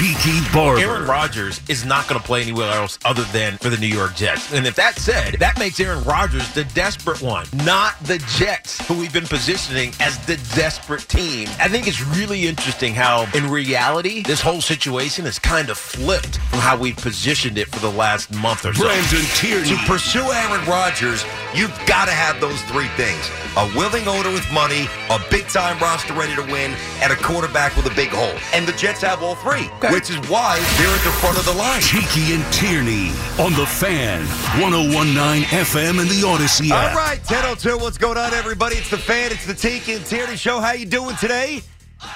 [0.00, 0.80] Tiki Barber.
[0.80, 4.14] Aaron Rodgers is not going to play anywhere else other than for the New York
[4.16, 4.50] Jets.
[4.50, 8.98] And if that's said, that makes Aaron Rodgers the desperate one, not the Jets, who
[8.98, 11.48] we've been positioning as the desperate team.
[11.58, 16.38] I think it's really interesting how, in reality, this whole situation is kind of flipped
[16.48, 18.84] from how we've positioned it for the last month or so.
[18.84, 19.68] Brandon Tierney.
[19.68, 24.50] To pursue Aaron Rodgers, you've got to have those three things a willing owner with
[24.52, 28.38] money, a big time roster ready to win, and a quarterback with a big hole.
[28.54, 31.52] And the Jets have all three, which is why they're at the front of the
[31.52, 31.80] line.
[31.80, 34.20] Tiki and Tierney on the fan.
[34.60, 36.90] 1019 FM and the Audacy app.
[36.90, 38.76] All right, 1002, what's going on, everybody?
[38.76, 40.60] It's the fan, it's the Tiki and Tierney show.
[40.60, 41.62] How you doing today?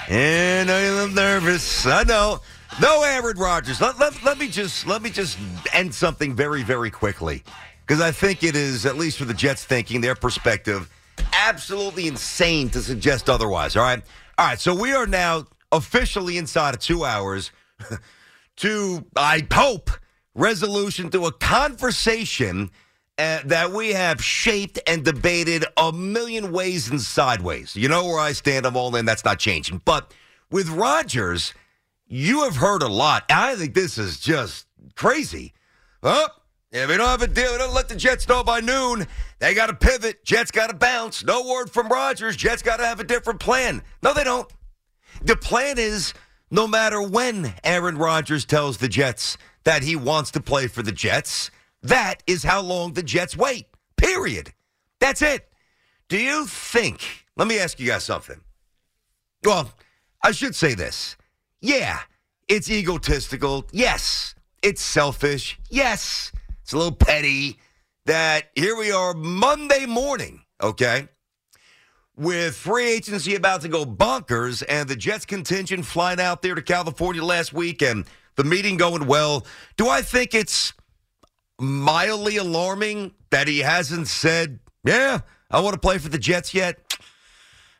[0.09, 1.85] And I'm nervous.
[1.85, 2.41] I know.
[2.81, 3.81] No Aaron Rodgers.
[3.81, 5.37] Let, let, let me just let me just
[5.73, 7.43] end something very, very quickly.
[7.85, 10.89] Because I think it is, at least for the Jets thinking, their perspective,
[11.33, 13.75] absolutely insane to suggest otherwise.
[13.75, 14.01] All right.
[14.37, 14.59] All right.
[14.59, 17.51] So we are now officially inside of two hours
[18.57, 19.91] to, I hope,
[20.33, 22.71] resolution to a conversation
[23.17, 27.75] uh, that we have shaped and debated a million ways and sideways.
[27.75, 28.65] You know where I stand.
[28.65, 29.05] I'm all in.
[29.05, 29.81] That's not changing.
[29.85, 30.13] But
[30.51, 31.53] with Rodgers,
[32.07, 33.23] you have heard a lot.
[33.29, 35.53] I think this is just crazy.
[36.03, 36.27] Oh,
[36.71, 39.07] if we don't have a deal, we don't let the Jets know by noon.
[39.39, 40.25] They got to pivot.
[40.25, 41.23] Jets got to bounce.
[41.23, 42.35] No word from Rodgers.
[42.35, 43.81] Jets got to have a different plan.
[44.03, 44.51] No, they don't.
[45.23, 46.13] The plan is
[46.51, 50.91] no matter when Aaron Rodgers tells the Jets that he wants to play for the
[50.91, 51.51] Jets,
[51.81, 53.67] that is how long the Jets wait.
[53.97, 54.53] Period.
[54.99, 55.49] That's it.
[56.09, 57.25] Do you think?
[57.35, 58.39] Let me ask you guys something.
[59.43, 59.71] Well,
[60.23, 61.17] I should say this.
[61.61, 61.99] Yeah,
[62.47, 63.65] it's egotistical.
[63.71, 65.59] Yes, it's selfish.
[65.69, 67.59] Yes, it's a little petty
[68.05, 71.07] that here we are Monday morning, okay?
[72.17, 76.61] With free agency about to go bonkers and the Jets contingent flying out there to
[76.61, 78.05] California last week and
[78.35, 79.45] the meeting going well.
[79.75, 80.73] Do I think it's
[81.59, 85.19] mildly alarming that he hasn't said, yeah,
[85.51, 86.97] I want to play for the Jets yet?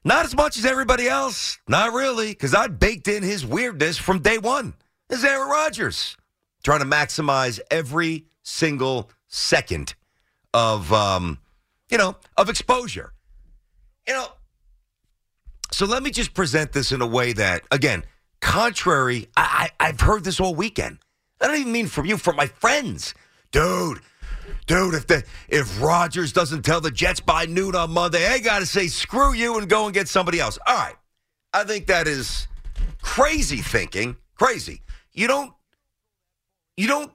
[0.04, 1.58] Not as much as everybody else.
[1.68, 4.74] Not really, because I baked in his weirdness from day one.
[5.08, 6.18] This is Aaron Rodgers
[6.64, 9.96] trying to maximize every single second
[10.54, 11.40] of, um,
[11.90, 13.14] you know, of exposure.
[14.08, 14.28] You know,
[15.72, 18.06] so let me just present this in a way that, again,
[18.40, 21.00] contrary, I, I, I've heard this all weekend.
[21.42, 23.14] I don't even mean from you, from my friends.
[23.52, 24.00] Dude,
[24.68, 28.66] dude, if the if Rodgers doesn't tell the Jets by noon on Monday, I gotta
[28.66, 30.58] say screw you and go and get somebody else.
[30.66, 30.96] All right.
[31.54, 32.48] I think that is
[33.02, 34.18] crazy thinking.
[34.36, 34.82] Crazy.
[35.14, 35.54] You don't
[36.78, 37.12] you don't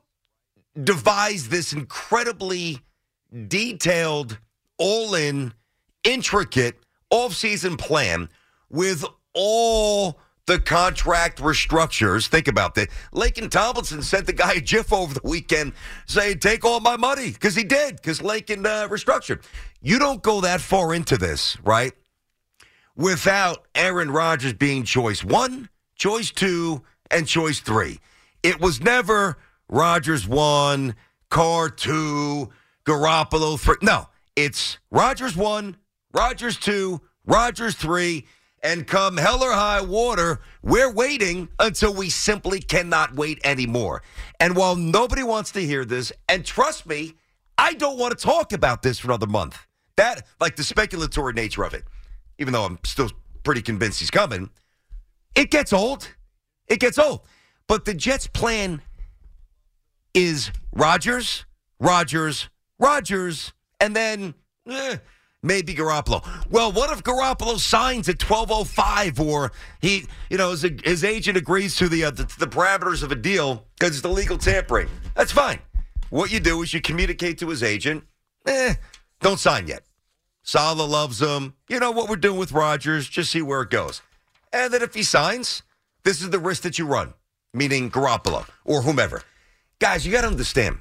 [0.82, 2.80] devise this incredibly
[3.48, 4.38] detailed,
[4.78, 5.52] all in,
[6.04, 8.28] intricate off-season plan
[8.68, 9.04] with
[9.34, 12.26] all the contract restructures.
[12.26, 12.88] Think about that.
[13.14, 15.72] Laken Tomlinson sent the guy a GIF over the weekend
[16.06, 19.44] saying, "Take all my money," because he did, because Laken uh, restructured.
[19.80, 21.92] You don't go that far into this, right?
[22.96, 28.00] Without Aaron Rodgers being choice one, choice two, and choice three.
[28.42, 29.38] It was never
[29.68, 30.96] Rodgers one,
[31.28, 32.50] Carr two,
[32.84, 33.76] Garoppolo three.
[33.82, 35.76] No, it's Rodgers one,
[36.12, 38.26] Rodgers two, Rodgers three,
[38.62, 44.02] And come hell or high water, we're waiting until we simply cannot wait anymore.
[44.38, 47.14] And while nobody wants to hear this, and trust me,
[47.56, 49.58] I don't want to talk about this for another month.
[49.96, 51.84] That, like the speculatory nature of it,
[52.38, 53.10] even though I'm still
[53.42, 54.50] pretty convinced he's coming,
[55.34, 56.08] it gets old.
[56.66, 57.20] It gets old.
[57.66, 58.82] But the Jets' plan
[60.12, 61.44] is Rodgers,
[61.78, 62.48] Rodgers,
[62.78, 64.34] Rodgers, and then
[64.68, 64.96] eh,
[65.42, 66.26] maybe Garoppolo.
[66.50, 71.76] Well, what if Garoppolo signs at 12:05 or he, you know, his, his agent agrees
[71.76, 74.88] to the, uh, the the parameters of a deal because it's illegal tampering?
[75.14, 75.60] That's fine.
[76.10, 78.04] What you do is you communicate to his agent,
[78.46, 78.74] eh,
[79.20, 79.82] don't sign yet.
[80.42, 81.54] Saleh loves him.
[81.68, 83.08] You know what we're doing with Rodgers.
[83.08, 84.02] just see where it goes.
[84.52, 85.62] And then if he signs,
[86.02, 87.14] this is the risk that you run,
[87.54, 89.22] meaning Garoppolo or whomever.
[89.78, 90.80] Guys, you got to understand.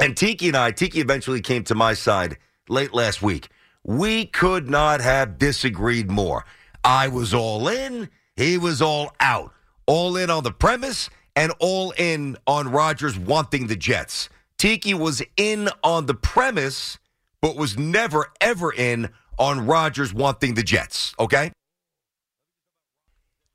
[0.00, 2.38] And Tiki and I, Tiki eventually came to my side
[2.68, 3.48] late last week.
[3.88, 6.44] We could not have disagreed more.
[6.84, 9.54] I was all in, he was all out.
[9.86, 14.28] All in on the premise and all in on Rodgers wanting the Jets.
[14.58, 16.98] Tiki was in on the premise,
[17.40, 19.08] but was never, ever in
[19.38, 21.50] on Rodgers wanting the Jets, okay?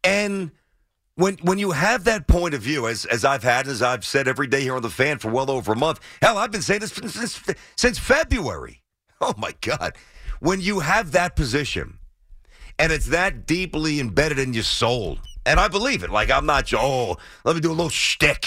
[0.04, 0.50] And
[1.14, 4.28] when when you have that point of view, as as I've had, as I've said
[4.28, 6.80] every day here on the fan for well over a month, hell, I've been saying
[6.80, 7.40] this since
[7.76, 8.82] since February.
[9.22, 9.96] Oh my God,
[10.44, 12.00] when you have that position,
[12.78, 16.10] and it's that deeply embedded in your soul, and I believe it.
[16.10, 18.46] Like I'm not, oh, let me do a little shtick.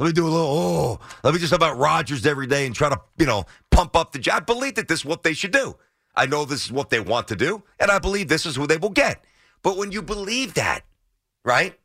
[0.00, 2.74] Let me do a little, oh, let me just talk about Rodgers every day and
[2.74, 4.42] try to, you know, pump up the job.
[4.42, 5.76] I believe that this is what they should do.
[6.16, 8.66] I know this is what they want to do, and I believe this is who
[8.66, 9.24] they will get.
[9.62, 10.80] But when you believe that,
[11.44, 11.78] right?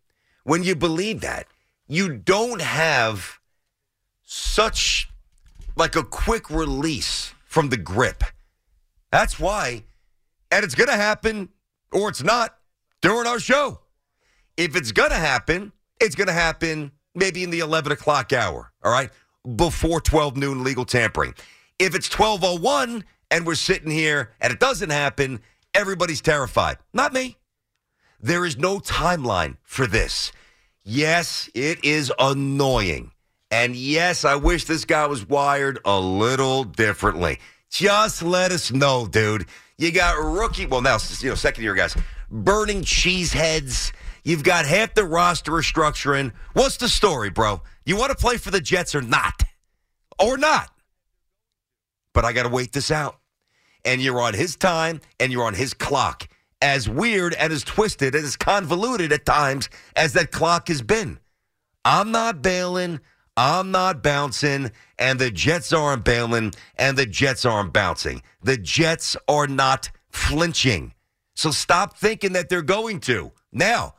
[0.43, 1.45] When you believe that,
[1.87, 3.39] you don't have
[4.23, 5.07] such
[5.75, 8.23] like a quick release from the grip.
[9.11, 9.83] That's why,
[10.51, 11.49] and it's going to happen
[11.91, 12.57] or it's not
[13.01, 13.81] during our show.
[14.57, 18.71] If it's going to happen, it's going to happen maybe in the 11 o'clock hour,
[18.83, 19.09] all right?
[19.55, 21.33] Before 12 noon legal tampering.
[21.79, 25.41] If it's 1201 and we're sitting here and it doesn't happen,
[25.73, 26.77] everybody's terrified.
[26.93, 27.37] Not me.
[28.19, 30.31] There is no timeline for this.
[30.83, 33.11] Yes, it is annoying.
[33.49, 37.39] And yes, I wish this guy was wired a little differently.
[37.71, 39.45] Just let us know, dude.
[39.77, 41.95] You got rookie, well, now, you know, second year guys,
[42.29, 43.93] burning cheese heads.
[44.23, 46.33] You've got half the roster restructuring.
[46.53, 47.61] What's the story, bro?
[47.85, 49.41] You want to play for the Jets or not?
[50.19, 50.69] Or not?
[52.13, 53.19] But I got to wait this out.
[53.85, 56.27] And you're on his time and you're on his clock.
[56.61, 61.19] As weird and as twisted and as convoluted at times as that clock has been.
[61.85, 62.99] I'm not bailing.
[63.37, 68.21] I'm not bouncing, and the Jets aren't bailing, and the Jets aren't bouncing.
[68.43, 70.93] The Jets are not flinching.
[71.35, 73.31] So stop thinking that they're going to.
[73.51, 73.95] Now,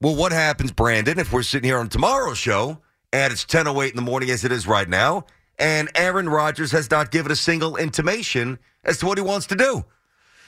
[0.00, 2.78] well, what happens, Brandon, if we're sitting here on tomorrow's show
[3.12, 5.24] and it's 10.08 in the morning as it is right now,
[5.58, 9.54] and Aaron Rodgers has not given a single intimation as to what he wants to
[9.54, 9.84] do?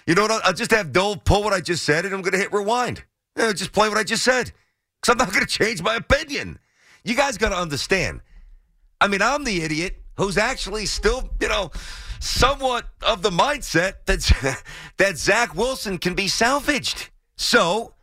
[0.07, 0.45] You know what?
[0.45, 3.05] I'll just have Dole pull what I just said, and I'm going to hit rewind.
[3.37, 4.53] You just play what I just said.
[5.01, 6.59] Because I'm not going to change my opinion.
[7.05, 8.21] You guys got to understand.
[9.01, 11.71] I mean, I'm the idiot who's actually still, you know,
[12.21, 14.63] somewhat of the mindset that,
[14.97, 17.11] that Zach Wilson can be salvaged.
[17.37, 17.95] So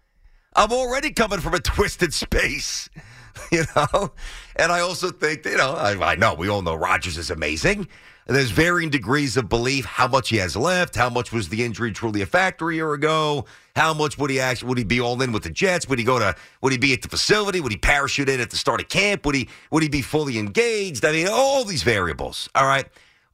[0.56, 2.90] I'm already coming from a twisted space,
[3.52, 4.14] you know?
[4.56, 7.88] And I also think, you know, I, I know we all know Rodgers is amazing.
[8.28, 11.92] There's varying degrees of belief how much he has left, how much was the injury
[11.92, 15.22] truly a factor a year ago, how much would he actually would he be all
[15.22, 15.88] in with the Jets?
[15.88, 17.62] Would he go to would he be at the facility?
[17.62, 19.26] Would he parachute in at the start of camp?
[19.26, 21.06] Would he would he be fully engaged?
[21.06, 22.50] I mean, all these variables.
[22.56, 22.88] All right.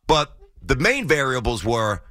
[0.08, 2.02] But the main variables were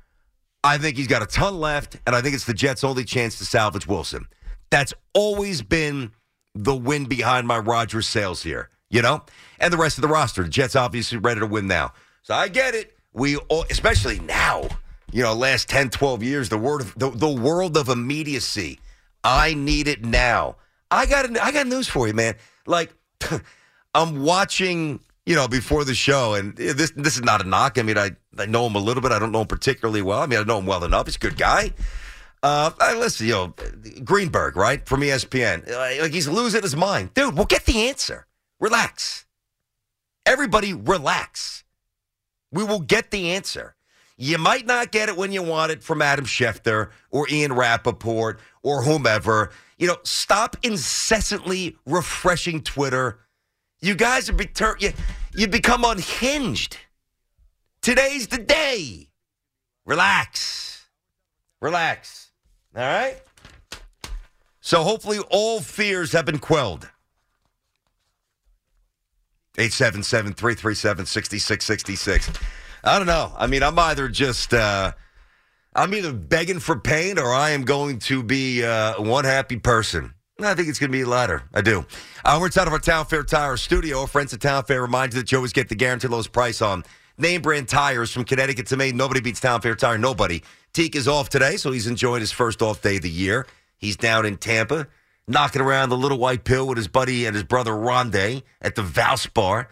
[0.62, 3.38] I think he's got a ton left, and I think it's the Jets' only chance
[3.38, 4.26] to salvage Wilson.
[4.70, 6.12] That's always been
[6.54, 9.22] the wind behind my Rodgers sales here, you know?
[9.58, 10.42] And the rest of the roster.
[10.42, 11.92] The Jets obviously ready to win now.
[12.22, 12.96] So I get it.
[13.12, 14.68] We all, especially now,
[15.12, 18.78] you know, last 10, 12 years, the word of, the, the world of immediacy.
[19.24, 20.56] I need it now.
[20.90, 22.34] I got I got news for you, man.
[22.66, 22.92] Like
[23.94, 27.78] I'm watching, you know, before the show, and this this is not a knock.
[27.78, 29.12] I mean, I, I know him a little bit.
[29.12, 30.20] I don't know him particularly well.
[30.20, 31.06] I mean, I know him well enough.
[31.06, 31.72] He's a good guy.
[32.42, 33.54] Uh, I listen, you know,
[34.02, 35.70] Greenberg, right from ESPN.
[36.00, 37.34] Like he's losing his mind, dude.
[37.34, 38.26] We'll get the answer.
[38.58, 39.26] Relax.
[40.26, 41.64] Everybody, relax.
[42.52, 43.74] We will get the answer.
[44.16, 48.38] You might not get it when you want it from Adam Schefter or Ian Rapoport
[48.62, 49.50] or whomever.
[49.78, 53.20] You know, stop incessantly refreshing Twitter.
[53.80, 54.92] You guys have become, you,
[55.34, 56.76] you become unhinged.
[57.80, 59.08] Today's the day.
[59.86, 60.86] Relax.
[61.62, 62.30] Relax.
[62.76, 63.22] All right?
[64.60, 66.90] So hopefully all fears have been quelled.
[69.58, 72.30] 877 337 6666.
[72.82, 73.32] I don't know.
[73.36, 74.92] I mean, I'm either just, uh,
[75.74, 80.14] I'm either begging for pain or I am going to be uh, one happy person.
[80.42, 81.42] I think it's going to be the latter.
[81.52, 81.84] I do.
[82.24, 84.06] Uh, we're inside of our Town Fair Tire studio.
[84.06, 86.84] Friends at Town Fair remind you that you always get the guaranteed lowest price on
[87.18, 88.96] name brand tires from Connecticut to Maine.
[88.96, 89.98] Nobody beats Town Fair Tire.
[89.98, 90.42] Nobody.
[90.72, 93.46] Teak is off today, so he's enjoying his first off day of the year.
[93.76, 94.86] He's down in Tampa,
[95.30, 98.82] knocking around the little white pill with his buddy and his brother Rondé at the
[98.82, 99.66] Valspar.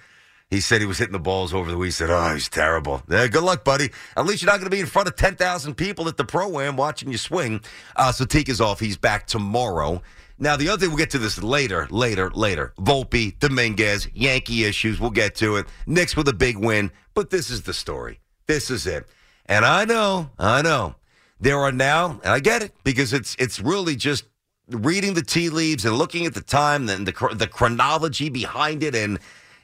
[0.51, 1.89] He said he was hitting the balls over the week.
[1.89, 3.91] He said, "Oh, he's terrible." Yeah, good luck, buddy.
[4.17, 6.25] At least you're not going to be in front of ten thousand people at the
[6.25, 7.61] pro am watching you swing.
[7.97, 8.81] Uh, so Teak is off.
[8.81, 10.01] He's back tomorrow.
[10.39, 12.73] Now the other thing we'll get to this later, later, later.
[12.79, 15.01] Volpe, Dominguez, Yankee issues.
[15.01, 15.67] We'll get to it.
[15.87, 18.21] Knicks with a big win, but this is the story.
[18.47, 19.07] This is it.
[19.47, 20.95] And I know, I know,
[21.41, 24.25] there are now, and I get it because it's it's really just
[24.71, 28.95] reading the tea leaves and looking at the time and the the chronology behind it
[28.95, 29.19] and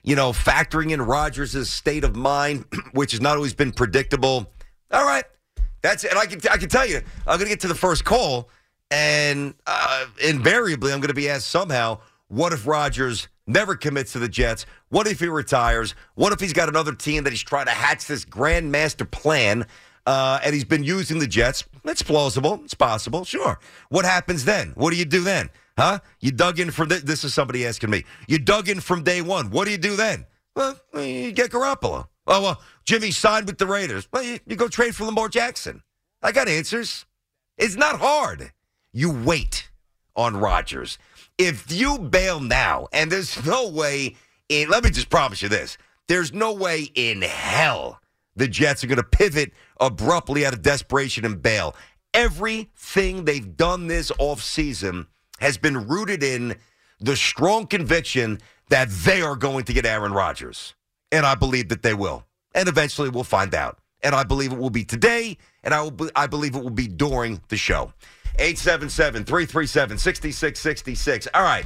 [0.05, 4.47] you know, factoring in Rodgers' state of mind, which has not always been predictable.
[4.91, 5.25] All right,
[5.83, 6.11] that's it.
[6.11, 8.51] And I can I can tell you, I'm going to get to the first call,
[8.91, 13.29] and uh, invariably, I'm going to be asked somehow, what if Rodgers?
[13.47, 14.67] never commits to the Jets?
[14.89, 15.95] What if he retires?
[16.15, 19.67] What if he's got another team that he's trying to hatch this grand master plan?
[20.07, 21.65] Uh, and he's been using the Jets.
[21.85, 22.61] It's plausible.
[22.65, 23.25] It's possible.
[23.25, 23.59] Sure.
[23.89, 24.73] What happens then?
[24.75, 25.51] What do you do then?
[25.79, 26.01] Huh?
[26.21, 28.05] You dug in from th- this is somebody asking me.
[28.29, 29.51] You dug in from day one.
[29.51, 30.27] What do you do then?
[30.55, 32.07] Well, you get Garoppolo.
[32.27, 34.09] Oh well, Jimmy signed with the Raiders.
[34.13, 35.83] Well, you, you go trade for Lamar Jackson.
[36.23, 37.07] I got answers.
[37.59, 38.53] It's not hard.
[38.93, 39.69] You wait
[40.17, 40.97] on Rodgers.
[41.39, 44.17] If you bail now, and there's no way
[44.49, 45.77] in let me just promise you this.
[46.07, 48.01] There's no way in hell
[48.37, 51.75] the Jets are going to pivot abruptly out of desperation and bail.
[52.13, 55.07] Everything they've done this offseason
[55.41, 56.57] has been rooted in
[57.01, 58.39] the strong conviction
[58.71, 60.75] that they are going to get Aaron Rodgers.
[61.13, 62.25] And I believe that they will.
[62.55, 63.79] And eventually we'll find out.
[64.03, 66.71] And I believe it will be today, and I, will be, I believe it will
[66.71, 67.93] be during the show.
[68.39, 71.29] 877 337 6666.
[71.33, 71.65] All right.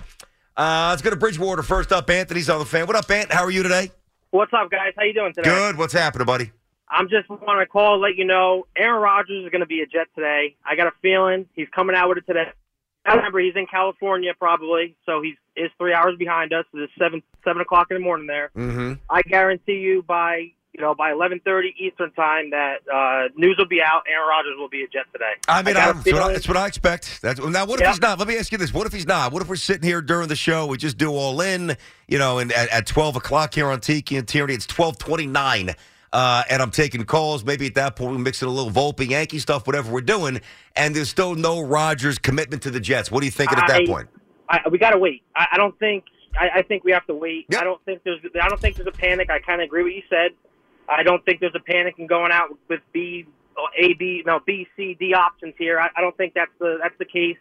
[0.56, 2.08] Uh, let's go to Bridgewater first up.
[2.10, 2.86] Anthony's on the fan.
[2.86, 3.32] What up, Ant?
[3.32, 3.90] How are you today?
[4.30, 4.92] What's up, guys?
[4.96, 5.48] How you doing today?
[5.48, 5.78] Good.
[5.78, 6.52] What's happening, buddy?
[6.90, 9.86] I'm just want to call, let you know, Aaron Rodgers is going to be a
[9.86, 10.56] Jet today.
[10.64, 12.50] I got a feeling he's coming out with it today.
[13.04, 16.64] I remember he's in California probably, so he's is three hours behind us.
[16.74, 18.50] It's seven seven o'clock in the morning there.
[18.56, 18.94] Mm-hmm.
[19.10, 23.66] I guarantee you by you know by eleven thirty Eastern time that uh, news will
[23.66, 24.02] be out.
[24.06, 25.32] Aaron Rodgers will be a Jet today.
[25.48, 27.22] I mean, I, that's, what I, what I expect.
[27.22, 27.90] That's, now, what if Yeah.
[27.92, 28.18] he's not?
[28.18, 29.32] Let me ask you this: What if he's not?
[29.32, 30.66] What if we're sitting here during the show?
[30.66, 31.76] We just do all in,
[32.08, 35.26] you know, and at, at twelve o'clock here on Tiki and Tierney, it's twelve twenty
[35.26, 35.74] nine.
[36.12, 37.44] Uh, and I'm taking calls.
[37.44, 40.40] Maybe at that point we mix in a little Volpe Yankee stuff, whatever we're doing.
[40.76, 43.10] And there's still no Rodgers commitment to the Jets.
[43.10, 44.08] What are you thinking at that point?
[44.48, 45.22] I, we got to wait.
[45.36, 46.04] I, I don't think.
[46.38, 47.46] I, I think we have to wait.
[47.50, 47.60] Yep.
[47.60, 48.20] I don't think there's.
[48.40, 49.30] I don't think there's a panic.
[49.30, 50.30] I kind of agree with what you said.
[50.88, 53.26] I don't think there's a panic in going out with B,
[53.78, 55.78] A, B, no B, C, D options here.
[55.78, 57.36] I, I don't think that's the that's the case.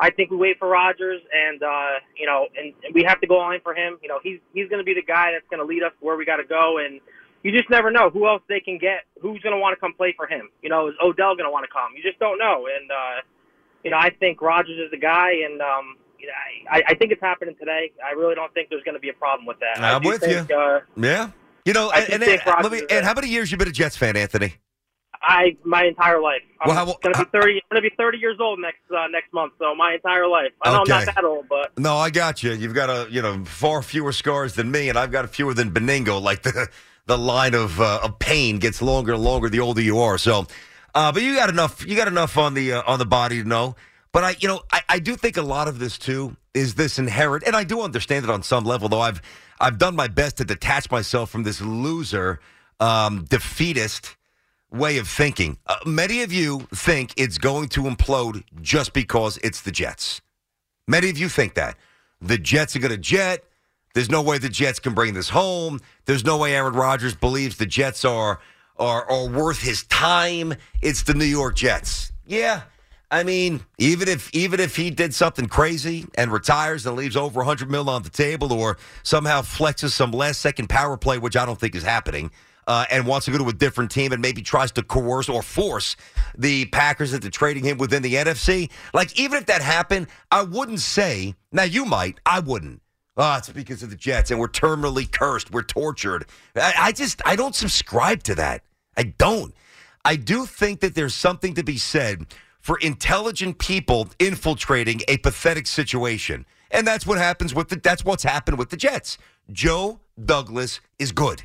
[0.00, 3.26] I think we wait for Rodgers, and uh, you know, and, and we have to
[3.26, 3.98] go all in for him.
[4.02, 6.16] You know, he's he's going to be the guy that's going to lead us where
[6.16, 7.00] we got to go, and
[7.42, 9.04] you just never know who else they can get.
[9.22, 10.48] Who's going to want to come play for him?
[10.62, 11.92] You know, is Odell going to want to come?
[11.96, 13.20] You just don't know, and uh,
[13.84, 16.32] you know, I think Rodgers is the guy, and um, you know,
[16.70, 17.92] I, I think it's happening today.
[18.04, 19.80] I really don't think there's going to be a problem with that.
[19.82, 20.56] I'm with think, you.
[20.56, 21.30] Uh, Yeah.
[21.64, 22.82] You know, I and, and, and let me.
[22.90, 24.54] And how many years you been a Jets fan, Anthony?
[25.20, 26.40] I my entire life.
[26.62, 27.54] I'm Well, how- going to be thirty.
[27.54, 29.52] I'm going to be thirty years old next uh, next month.
[29.58, 30.52] So my entire life.
[30.62, 32.52] I know I'm not that old, but No, I got you.
[32.52, 35.70] You've got a you know far fewer scars than me, and I've got fewer than
[35.72, 36.22] Beningo.
[36.22, 36.68] Like the
[37.08, 40.18] the line of uh, of pain gets longer and longer the older you are.
[40.18, 40.46] So,
[40.94, 41.84] uh, but you got enough.
[41.84, 43.74] You got enough on the uh, on the body to know.
[44.12, 46.98] But I, you know, I, I do think a lot of this too is this
[46.98, 48.88] inherent, and I do understand it on some level.
[48.88, 49.20] Though I've
[49.58, 52.40] I've done my best to detach myself from this loser,
[52.78, 54.16] um, defeatist
[54.70, 55.58] way of thinking.
[55.66, 60.20] Uh, many of you think it's going to implode just because it's the Jets.
[60.86, 61.76] Many of you think that.
[62.20, 63.44] The Jets are going to jet.
[63.94, 65.80] There's no way the Jets can bring this home.
[66.04, 68.40] There's no way Aaron Rodgers believes the Jets are
[68.78, 70.54] are, are worth his time.
[70.80, 72.12] It's the New York Jets.
[72.26, 72.62] Yeah.
[73.10, 77.38] I mean, even if even if he did something crazy and retires and leaves over
[77.38, 81.46] 100 mil on the table or somehow flexes some last second power play, which I
[81.46, 82.30] don't think is happening,
[82.66, 85.42] uh, and wants to go to a different team and maybe tries to coerce or
[85.42, 85.96] force
[86.36, 88.70] the Packers into trading him within the NFC.
[88.92, 92.82] Like, even if that happened, I wouldn't say, now you might, I wouldn't.
[93.20, 95.50] Oh, it's because of the Jets and we're terminally cursed.
[95.52, 96.26] We're tortured.
[96.54, 98.62] I, I just, I don't subscribe to that.
[98.96, 99.52] I don't.
[100.04, 102.26] I do think that there's something to be said
[102.60, 106.46] for intelligent people infiltrating a pathetic situation.
[106.70, 109.18] And that's what happens with the that's what's happened with the Jets.
[109.50, 111.42] Joe Douglas is good.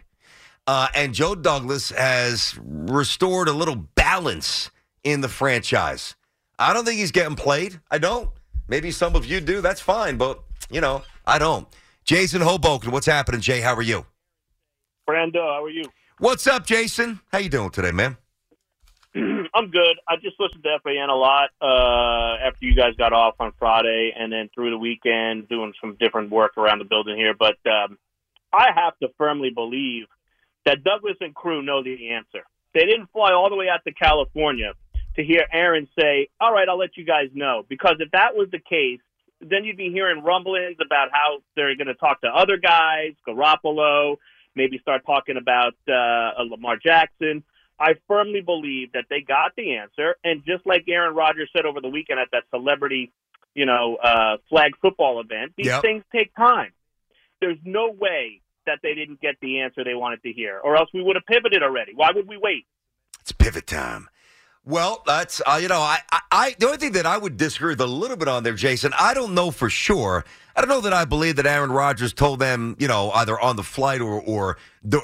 [0.67, 4.69] Uh, and Joe Douglas has restored a little balance
[5.03, 6.15] in the franchise.
[6.59, 7.79] I don't think he's getting played.
[7.89, 8.29] I don't.
[8.67, 9.61] Maybe some of you do.
[9.61, 11.67] That's fine, but you know, I don't.
[12.03, 13.61] Jason Hoboken, what's happening, Jay?
[13.61, 14.05] How are you?
[15.07, 15.85] Brando, how are you?
[16.19, 17.21] What's up, Jason?
[17.31, 18.17] How you doing today, man?
[19.15, 19.97] I'm good.
[20.07, 24.11] I just listened to FAN a lot uh, after you guys got off on Friday,
[24.17, 27.33] and then through the weekend doing some different work around the building here.
[27.37, 27.97] But um,
[28.51, 30.05] I have to firmly believe
[30.65, 32.43] that Douglas and crew know the answer.
[32.73, 34.73] They didn't fly all the way out to California
[35.15, 38.49] to hear Aaron say, "All right, I'll let you guys know," because if that was
[38.51, 38.99] the case,
[39.49, 44.17] then you'd be hearing rumblings about how they're going to talk to other guys, Garoppolo,
[44.55, 47.43] maybe start talking about uh, Lamar Jackson.
[47.79, 51.81] I firmly believe that they got the answer, and just like Aaron Rodgers said over
[51.81, 53.11] the weekend at that celebrity,
[53.55, 55.81] you know, uh, flag football event, these Yep.
[55.81, 56.71] things take time.
[57.41, 60.89] There's no way that they didn't get the answer they wanted to hear, or else
[60.93, 61.93] we would have pivoted already.
[61.93, 62.65] Why would we wait?
[63.19, 64.07] It's pivot time.
[64.65, 67.71] Well, that's uh, you know, I, I, I, the only thing that I would disagree
[67.73, 68.93] with a little bit on there, Jason.
[68.97, 70.23] I don't know for sure.
[70.55, 73.57] I don't know that I believe that Aaron Rodgers told them, you know, either on
[73.57, 74.57] the flight or, or,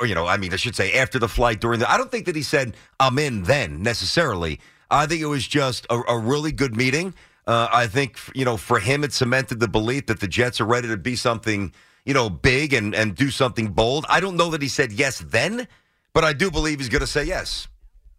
[0.05, 1.91] you know, I mean, I should say after the flight during the.
[1.91, 4.61] I don't think that he said I'm in then necessarily.
[4.89, 7.13] I think it was just a, a really good meeting.
[7.45, 10.65] Uh, I think you know, for him, it cemented the belief that the Jets are
[10.65, 11.73] ready to be something,
[12.05, 14.05] you know, big and and do something bold.
[14.07, 15.67] I don't know that he said yes then,
[16.13, 17.67] but I do believe he's going to say yes.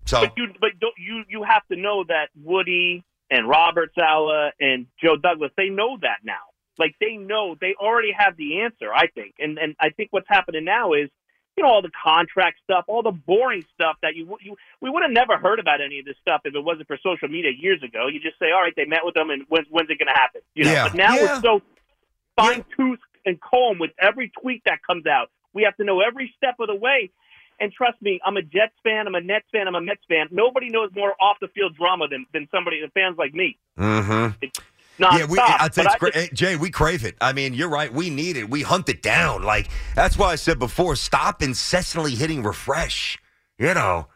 [0.06, 4.52] So But you, but don't, you, you have to know that Woody and Robert Saleh
[4.60, 6.40] and Joe Douglas, they know that now.
[6.78, 8.92] Like they know, they already have the answer.
[8.92, 11.10] I think, and and I think what's happening now is,
[11.56, 15.02] you know, all the contract stuff, all the boring stuff that you you we would
[15.02, 17.82] have never heard about any of this stuff if it wasn't for social media years
[17.82, 18.06] ago.
[18.06, 20.18] You just say, all right, they met with them, and when's when's it going to
[20.18, 20.40] happen?
[20.54, 20.72] You know.
[20.72, 20.84] Yeah.
[20.88, 21.34] But now Yeah.
[21.34, 21.60] it's so
[22.36, 25.28] fine tooth and comb with every tweet that comes out.
[25.52, 27.10] We have to know every step of the way.
[27.60, 30.28] And trust me, I'm a Jets fan, I'm a Nets fan, I'm a Mets fan.
[30.30, 33.58] Nobody knows more off the field drama than, than somebody, than fans like me.
[33.78, 34.46] Mm-hmm.
[34.98, 37.16] Not yeah, we, stop, I tell you, but it's just- Jay, we crave it.
[37.20, 37.92] I mean, you're right.
[37.92, 38.50] We need it.
[38.50, 39.42] We hunt it down.
[39.42, 40.96] Like that's why I said before.
[40.96, 43.18] Stop incessantly hitting refresh.
[43.58, 44.08] You know,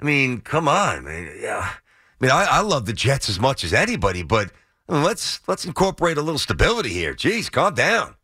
[0.00, 1.30] I mean, come on, man.
[1.40, 4.50] Yeah, I mean, I, I love the Jets as much as anybody, but
[4.88, 7.14] let's let's incorporate a little stability here.
[7.14, 8.16] Jeez, calm down.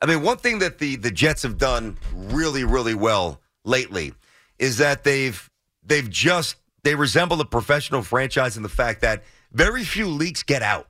[0.00, 4.14] I mean, one thing that the the Jets have done really, really well lately
[4.58, 5.48] is that they've
[5.84, 10.62] they've just they resemble a professional franchise in the fact that very few leaks get
[10.62, 10.88] out.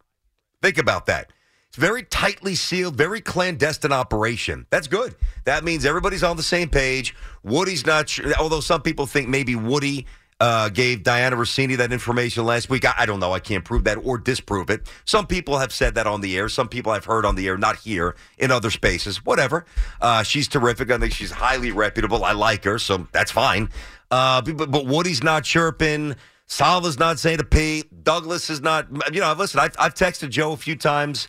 [0.63, 1.33] Think about that.
[1.69, 4.67] It's very tightly sealed, very clandestine operation.
[4.71, 5.15] That's good.
[5.45, 7.15] That means everybody's on the same page.
[7.43, 10.07] Woody's not sure, although some people think maybe Woody
[10.41, 12.85] uh, gave Dianna Russini that information last week.
[12.85, 13.33] I, I don't know.
[13.33, 14.89] I can't prove that or disprove it.
[15.05, 16.49] Some people have said that on the air.
[16.49, 19.25] Some people I've heard on the air, not here, in other spaces.
[19.25, 19.65] Whatever.
[20.01, 20.91] Uh, she's terrific.
[20.91, 22.25] I think she's highly reputable.
[22.25, 23.69] I like her, so that's fine.
[24.11, 26.15] Uh, but, but Woody's not chirping.
[26.47, 27.85] Salva's not saying a P.
[28.03, 28.87] Douglas is not.
[29.13, 31.29] You know, listen, I've, I've texted Joe a few times,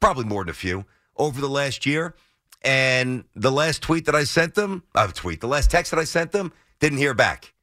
[0.00, 0.84] probably more than a few,
[1.16, 2.14] over the last year.
[2.62, 6.04] And the last tweet that I sent them, uh, tweet, the last text that I
[6.04, 7.54] sent them, didn't hear back.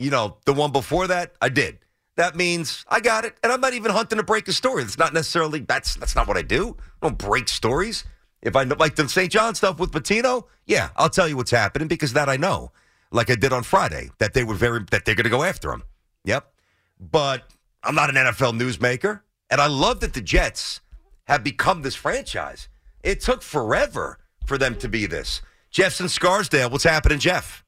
[0.00, 1.78] You know, the one before that, I did.
[2.16, 4.82] That means I got it, and I'm not even hunting to break a story.
[4.82, 6.74] That's not necessarily that's that's not what I do.
[6.80, 8.04] I don't break stories.
[8.40, 9.30] If I like the St.
[9.30, 12.72] John stuff with Pitino, yeah, I'll tell you what's happening because that I know,
[13.12, 15.70] like I did on Friday, that they were very that they're going to go after
[15.70, 15.82] him.
[16.24, 16.50] Yep,
[16.98, 17.50] but
[17.84, 20.80] I'm not an NFL newsmaker, and I love that the Jets
[21.24, 22.68] have become this franchise.
[23.02, 25.42] It took forever for them to be this.
[25.70, 26.70] Jeff's in Scarsdale.
[26.70, 27.64] What's happening, Jeff?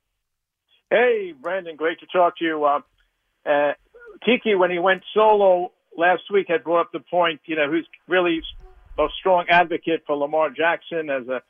[0.93, 2.65] Hey, Brandon, great to talk to you.
[2.67, 2.81] Uh,
[3.47, 3.73] uh,
[4.27, 7.89] Tiki, when he went solo last week, had brought up the point, you know, who's
[8.07, 8.43] really
[8.99, 11.41] a strong advocate for Lamar Jackson as a,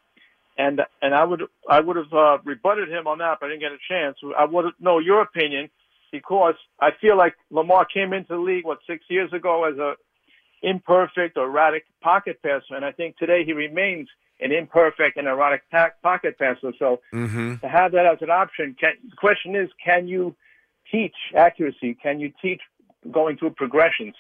[0.57, 3.63] and and I would I would have uh, rebutted him on that, but I didn't
[3.63, 4.17] get a chance.
[4.39, 5.71] I would know your opinion
[6.13, 9.95] because I feel like Lamar came into the league what six years ago as a
[10.63, 14.09] imperfect or erratic pocket passer, and I think today he remains
[14.43, 16.73] an imperfect and erratic pa- pocket pencil.
[16.79, 17.57] So Mm-hmm.
[17.57, 20.35] to have that as an option, can, the question is, can you
[20.91, 21.95] teach accuracy?
[22.03, 22.61] Can you teach
[23.11, 24.15] going through progressions?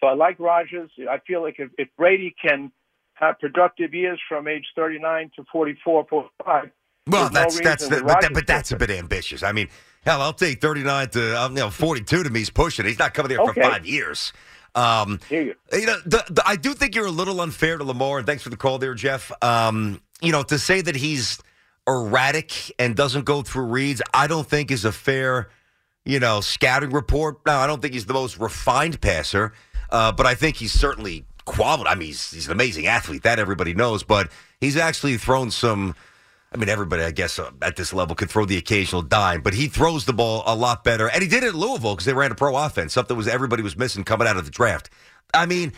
[0.00, 0.90] So I like Rodgers.
[1.08, 2.72] I feel like if, if Brady can
[3.14, 6.70] have productive years from age 39 to 44, 45,
[7.08, 9.42] Well, there's no that's that's the, but, that, but that's a bit ambitious.
[9.42, 9.68] I mean,
[10.04, 12.40] hell, I'll take 39 to um, you know 42 to me.
[12.40, 12.84] He's pushing.
[12.86, 13.60] He's not coming here Okay.
[13.60, 14.32] for five years.
[14.74, 15.54] Um, you.
[15.72, 18.42] you know, the, the, I do think you're a little unfair to Lamar, and thanks
[18.42, 19.30] for the call there, Jeff.
[19.42, 21.38] Um, you know, to say that he's
[21.86, 25.48] erratic and doesn't go through reads, I don't think is a fair
[26.04, 27.38] you know, scouting report.
[27.46, 29.52] Now, I don't think he's the most refined passer,
[29.90, 31.88] uh, but I think he's certainly quality.
[31.88, 33.22] I mean, he's, he's an amazing athlete.
[33.22, 34.30] That everybody knows, but
[34.60, 35.94] he's actually thrown some.
[36.52, 39.54] I mean, everybody, I guess, uh, at this level could throw the occasional dime, but
[39.54, 42.12] he throws the ball a lot better, and he did it at Louisville because they
[42.12, 44.90] ran a pro offense, something was everybody was missing coming out of the draft.
[45.32, 45.72] I mean,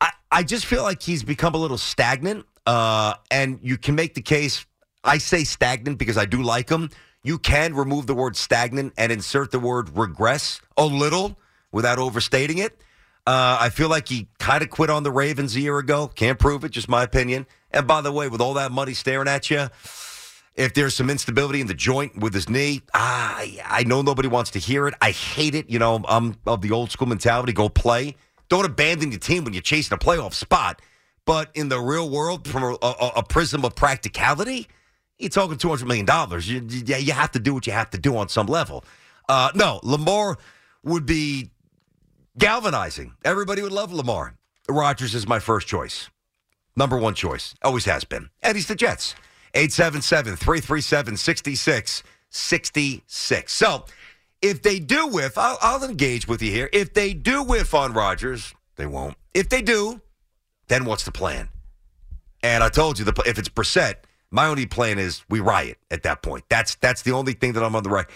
[0.00, 4.14] I, I just feel like he's become a little stagnant, uh, and you can make
[4.14, 4.66] the case.
[5.02, 6.90] I say stagnant because I do like him.
[7.22, 11.38] You can remove the word stagnant and insert the word regress a little
[11.72, 12.78] without overstating it.
[13.26, 16.08] Uh, I feel like he kind of quit on the Ravens a year ago.
[16.08, 17.46] Can't prove it, just my opinion.
[17.70, 19.68] And by the way, with all that money staring at you,
[20.58, 24.50] if there's some instability in the joint with his knee, I, I know nobody wants
[24.50, 24.94] to hear it.
[25.00, 25.70] I hate it.
[25.70, 28.16] You know, I'm of the old school mentality go play.
[28.48, 30.82] Don't abandon your team when you're chasing a playoff spot.
[31.24, 34.66] But in the real world, from a, a, a prism of practicality,
[35.18, 36.06] you're talking $200 million.
[36.42, 38.84] You, you, you have to do what you have to do on some level.
[39.28, 40.38] Uh, no, Lamar
[40.82, 41.50] would be
[42.36, 43.14] galvanizing.
[43.24, 44.34] Everybody would love Lamar.
[44.68, 46.10] Rodgers is my first choice.
[46.74, 47.54] Number one choice.
[47.62, 48.30] Always has been.
[48.42, 49.14] And he's the Jets.
[49.54, 53.52] 877 337 6666.
[53.52, 53.84] So
[54.40, 56.70] if they do whiff, I'll, I'll engage with you here.
[56.72, 59.16] If they do whiff on Rodgers, they won't.
[59.34, 60.00] If they do,
[60.68, 61.48] then what's the plan?
[62.42, 63.94] And I told you, the, if it's Brissett,
[64.30, 66.44] my only plan is we riot at that point.
[66.48, 68.06] That's that's the only thing that I'm on the right.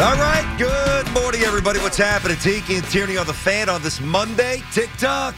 [0.00, 1.80] All right, good morning, everybody.
[1.80, 2.36] What's happening?
[2.36, 4.62] Tiki and Tierney on the fan on this Monday.
[4.70, 5.34] TikTok.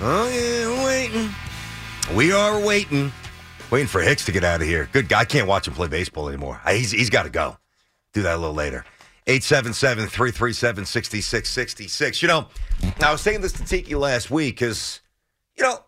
[0.00, 1.28] Oh, yeah, waiting.
[2.14, 3.12] We are waiting.
[3.70, 4.88] Waiting for Hicks to get out of here.
[4.92, 5.20] Good guy.
[5.20, 6.60] I can't watch him play baseball anymore.
[6.66, 7.58] He's, he's got to go.
[8.14, 8.84] Do that a little later.
[9.26, 12.22] 877 337 6666.
[12.22, 12.48] You know,
[13.02, 15.00] I was saying this to Tiki last week because,
[15.56, 15.84] you know,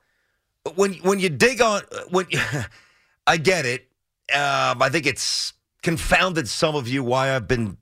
[0.74, 1.80] when when you dig on,
[2.10, 2.26] when
[3.26, 3.88] I get it.
[4.30, 7.78] Um, I think it's confounded some of you why I've been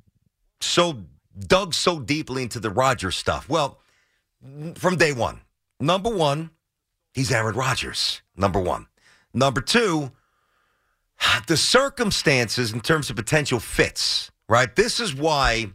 [0.61, 1.03] so
[1.39, 3.49] dug so deeply into the Rodgers stuff.
[3.49, 3.81] Well,
[4.77, 5.41] from day one,
[5.81, 6.51] number one,
[7.13, 8.23] he's Aaron Rodgers.
[8.37, 8.87] Number one.
[9.35, 10.13] Number two,
[11.47, 14.75] the circumstances in terms of potential fits, right?
[14.75, 15.67] This is why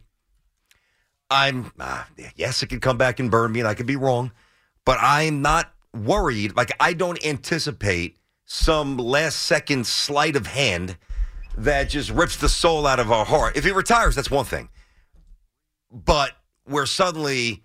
[1.30, 2.04] I'm, uh,
[2.36, 4.32] yes, it could come back and burn me, and I could be wrong,
[4.84, 6.56] but I'm not worried.
[6.56, 10.96] Like, I don't anticipate some last second sleight of hand
[11.56, 13.56] that just rips the soul out of our heart.
[13.56, 14.68] If he retires, that's one thing.
[15.90, 16.32] But
[16.64, 17.63] where suddenly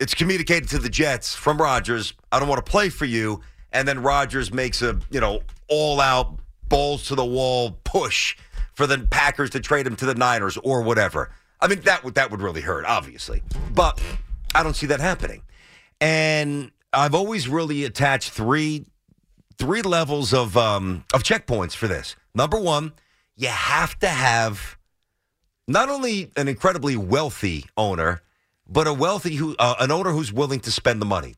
[0.00, 3.86] it's communicated to the Jets from Rodgers, I don't want to play for you, and
[3.86, 8.36] then Rodgers makes a, you know, all out balls to the wall push
[8.74, 11.30] for the Packers to trade him to the Niners or whatever.
[11.60, 13.42] I mean that would that would really hurt, obviously.
[13.74, 14.00] But
[14.54, 15.42] I don't see that happening.
[16.00, 18.86] And I've always really attached three
[19.58, 22.16] three levels of um, of checkpoints for this.
[22.34, 22.92] Number one,
[23.36, 24.78] you have to have
[25.68, 28.22] not only an incredibly wealthy owner,
[28.70, 31.34] but a wealthy who uh, an owner who's willing to spend the money.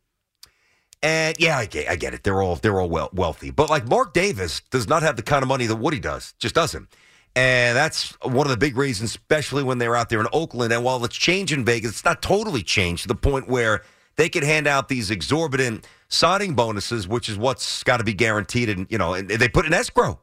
[1.02, 2.22] And yeah, I get, I get it.
[2.22, 5.42] They're all they're all well, wealthy, but like Mark Davis does not have the kind
[5.42, 6.34] of money that Woody does.
[6.38, 6.88] Just doesn't.
[7.34, 10.72] And that's one of the big reasons, especially when they're out there in Oakland.
[10.72, 13.82] And while it's changed in Vegas, it's not totally changed to the point where
[14.16, 18.68] they could hand out these exorbitant signing bonuses, which is what's got to be guaranteed.
[18.68, 20.20] And you know, and they put an escrow.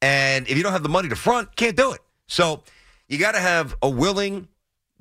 [0.00, 2.00] And if you don't have the money to front, can't do it.
[2.26, 2.64] So
[3.08, 4.48] you got to have a willing,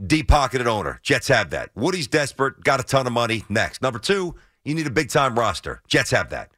[0.06, 1.00] deep pocketed owner.
[1.04, 1.70] Jets have that.
[1.76, 3.44] Woody's desperate, got a ton of money.
[3.50, 3.82] Next.
[3.82, 5.82] Number two, you need a big time roster.
[5.88, 6.52] Jets have that.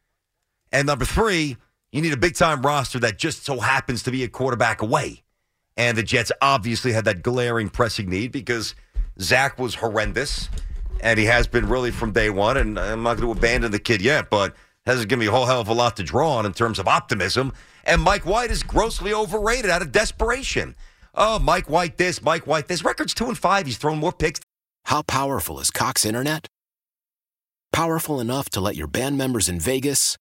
[0.72, 1.56] And number three,
[1.92, 5.22] you need a big time roster that just so happens to be a quarterback away.
[5.76, 8.74] And the Jets obviously had that glaring pressing need because
[9.20, 10.48] Zach was horrendous.
[11.00, 12.56] And he has been really from day one.
[12.56, 14.54] And I'm not going to abandon the kid yet, but
[14.86, 16.88] hasn't given me a whole hell of a lot to draw on in terms of
[16.88, 17.52] optimism.
[17.84, 20.74] And Mike White is grossly overrated out of desperation.
[21.16, 22.84] Oh, Mike White this, Mike White this.
[22.84, 23.66] Record's two and five.
[23.66, 24.40] He's thrown more picks.
[24.86, 26.48] How powerful is Cox Internet?
[27.72, 30.16] Powerful enough to let your band members in Vegas,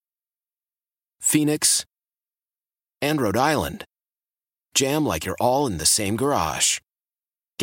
[1.19, 1.85] Phoenix,
[3.01, 3.85] and Rhode Island.
[4.73, 6.79] Jam like you're all in the same garage.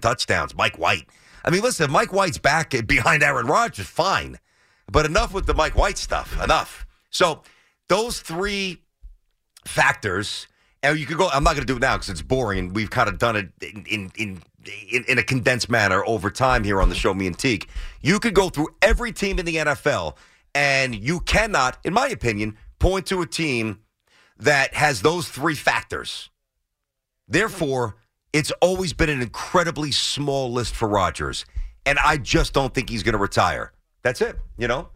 [0.00, 0.54] Touchdowns.
[0.54, 1.06] Mike White.
[1.44, 4.38] I mean, listen, Mike White's back behind Aaron Rodgers, fine.
[4.90, 6.40] But enough with the Mike White stuff.
[6.42, 6.86] Enough.
[7.10, 7.42] So
[7.88, 8.82] those three
[9.66, 10.46] factors,
[10.82, 11.28] and you could go.
[11.28, 13.36] I'm not going to do it now because it's boring, and we've kind of done
[13.36, 14.42] it in in,
[14.90, 17.14] in in a condensed manner over time here on the show.
[17.14, 17.68] Me and Teak.
[18.00, 20.16] You could go through every team in the NFL,
[20.54, 23.80] and you cannot, in my opinion, point to a team
[24.38, 26.30] that has those three factors.
[27.28, 27.96] Therefore,
[28.34, 31.46] it's always been an incredibly small list for Rodgers,
[31.86, 33.72] and I just don't think he's going to retire.
[34.02, 34.36] That's it.
[34.58, 34.88] You know.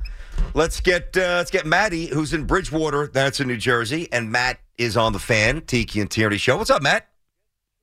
[0.55, 3.07] Let's get uh, let's get Matty, who's in Bridgewater.
[3.07, 6.57] That's in New Jersey, and Matt is on the fan Tiki and Tierney show.
[6.57, 7.09] What's up, Matt?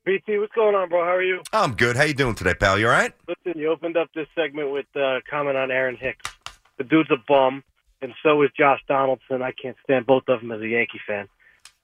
[0.04, 1.04] BT, what's going on, bro?
[1.04, 1.42] How are you?
[1.52, 1.96] I'm good.
[1.96, 2.78] How you doing today, pal?
[2.78, 3.12] You all right?
[3.26, 6.30] Listen, you opened up this segment with uh, comment on Aaron Hicks.
[6.78, 7.64] The dude's a bum,
[8.00, 9.42] and so is Josh Donaldson.
[9.42, 11.28] I can't stand both of them as a Yankee fan.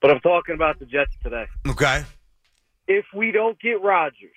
[0.01, 1.47] But I'm talking about the Jets today.
[1.67, 2.05] Okay.
[2.93, 4.31] If we don't get Rodgers,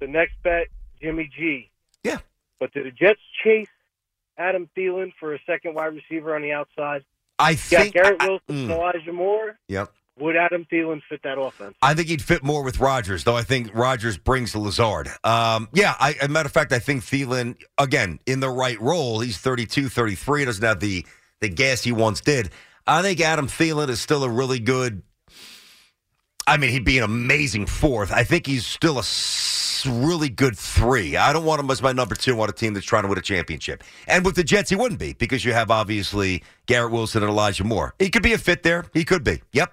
[0.00, 0.68] the next bet,
[1.02, 1.70] Jimmy G.
[2.04, 2.18] Yeah.
[2.60, 3.68] But do the Jets chase
[4.38, 7.04] Adam Thielen for a second wide receiver on the outside?
[7.38, 7.94] I think.
[7.94, 8.70] got Garrett I- I- Wilson, mm.
[8.70, 9.58] Elijah Moore.
[9.68, 9.92] Yep.
[10.18, 11.74] Would Adam Thielen fit that offense?
[11.82, 13.36] I think he'd fit more with Rodgers, though.
[13.36, 15.08] I think Rodgers brings the Lazard.
[15.24, 18.80] Um, yeah, I, as a matter of fact, I think Thielen, again, in the right
[18.80, 21.04] role, he's 32, 33, doesn't have the,
[21.40, 22.48] the gas he once did.
[22.86, 25.02] I think Adam Thielen is still a really good,
[26.46, 28.12] I mean, he'd be an amazing fourth.
[28.12, 29.02] I think he's still a
[29.90, 31.16] really good three.
[31.16, 33.18] I don't want him as my number two on a team that's trying to win
[33.18, 33.82] a championship.
[34.06, 37.64] And with the Jets, he wouldn't be because you have obviously Garrett Wilson and Elijah
[37.64, 37.94] Moore.
[37.98, 38.84] He could be a fit there.
[38.92, 39.42] He could be.
[39.52, 39.72] Yep.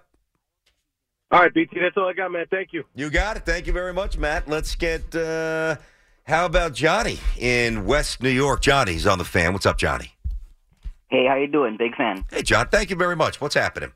[1.31, 2.45] All right, BT, that's all I got, man.
[2.51, 2.83] Thank you.
[2.93, 3.45] You got it.
[3.45, 4.47] Thank you very much, Matt.
[4.47, 5.15] Let's get.
[5.15, 5.77] Uh,
[6.25, 8.62] how about Johnny in West New York?
[8.62, 9.51] Johnny's on the fan.
[9.51, 10.15] What's up, Johnny?
[11.09, 11.75] Hey, how you doing?
[11.77, 12.23] Big fan.
[12.29, 12.67] Hey, John.
[12.69, 13.41] Thank you very much.
[13.41, 13.91] What's happening?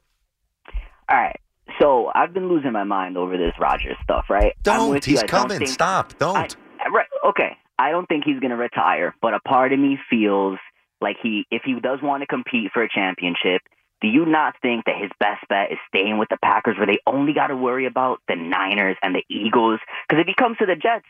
[1.10, 1.40] All right.
[1.80, 4.54] So I've been losing my mind over this Rodgers stuff, right?
[4.64, 5.06] Don't.
[5.06, 5.12] you.
[5.12, 5.58] He's don't coming.
[5.60, 6.18] think- Stop.
[6.18, 6.56] Don't.
[6.80, 7.08] I- right.
[7.26, 7.58] Okay.
[7.80, 10.58] I don't think he's going to retire, but a part of me feels
[11.00, 13.62] like he, if he does want to compete for a championship,
[14.02, 17.00] do you not think that his best bet is staying with the Packers, where they
[17.06, 19.80] only got to worry about the Niners and the Eagles?
[20.08, 21.06] Because if he comes to the Jets,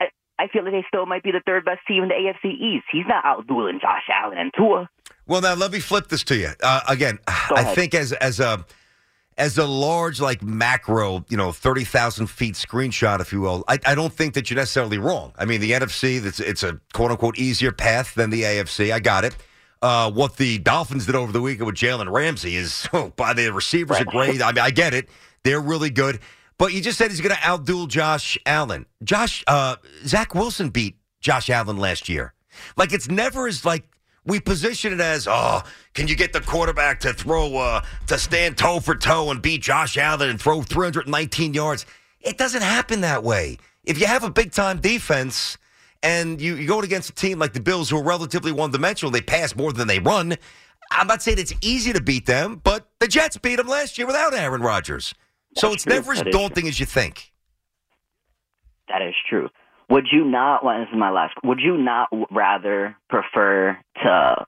[0.00, 0.06] I,
[0.38, 2.84] I feel like they still might be the third best team in the AFC East.
[2.92, 4.88] He's not outdueling Josh Allen and Tua.
[5.26, 6.50] Well, now let me flip this to you.
[6.62, 8.64] Uh, again, I think as as a
[9.36, 13.64] as a large like macro, you know, thirty thousand feet screenshot, if you will.
[13.68, 15.32] I, I don't think that you're necessarily wrong.
[15.36, 18.92] I mean, the NFC, that's it's a quote unquote easier path than the AFC.
[18.92, 19.36] I got it.
[19.82, 23.52] Uh, what the Dolphins did over the weekend with Jalen Ramsey is, oh, by the
[23.52, 24.40] receivers are great.
[24.40, 25.08] I mean, I get it;
[25.42, 26.20] they're really good.
[26.56, 28.86] But you just said he's going to outduel Josh Allen.
[29.02, 32.32] Josh, uh, Zach Wilson beat Josh Allen last year.
[32.76, 33.88] Like it's never as like
[34.26, 38.56] we position it as, oh, can you get the quarterback to throw uh, to stand
[38.56, 41.86] toe for toe and beat Josh Allen and throw 319 yards?
[42.20, 43.58] It doesn't happen that way.
[43.84, 45.58] If you have a big time defense
[46.02, 49.10] and you, you go against a team like the Bills who are relatively one dimensional.
[49.10, 50.36] They pass more than they run.
[50.90, 54.06] I'm not saying it's easy to beat them, but the Jets beat them last year
[54.06, 55.14] without Aaron Rodgers.
[55.56, 55.94] So That's it's true.
[55.94, 57.32] never as That daunting as you think.
[58.88, 59.48] That is true.
[59.94, 60.64] Would you not?
[60.64, 61.34] Well, this is my last.
[61.44, 64.46] Would you not rather prefer to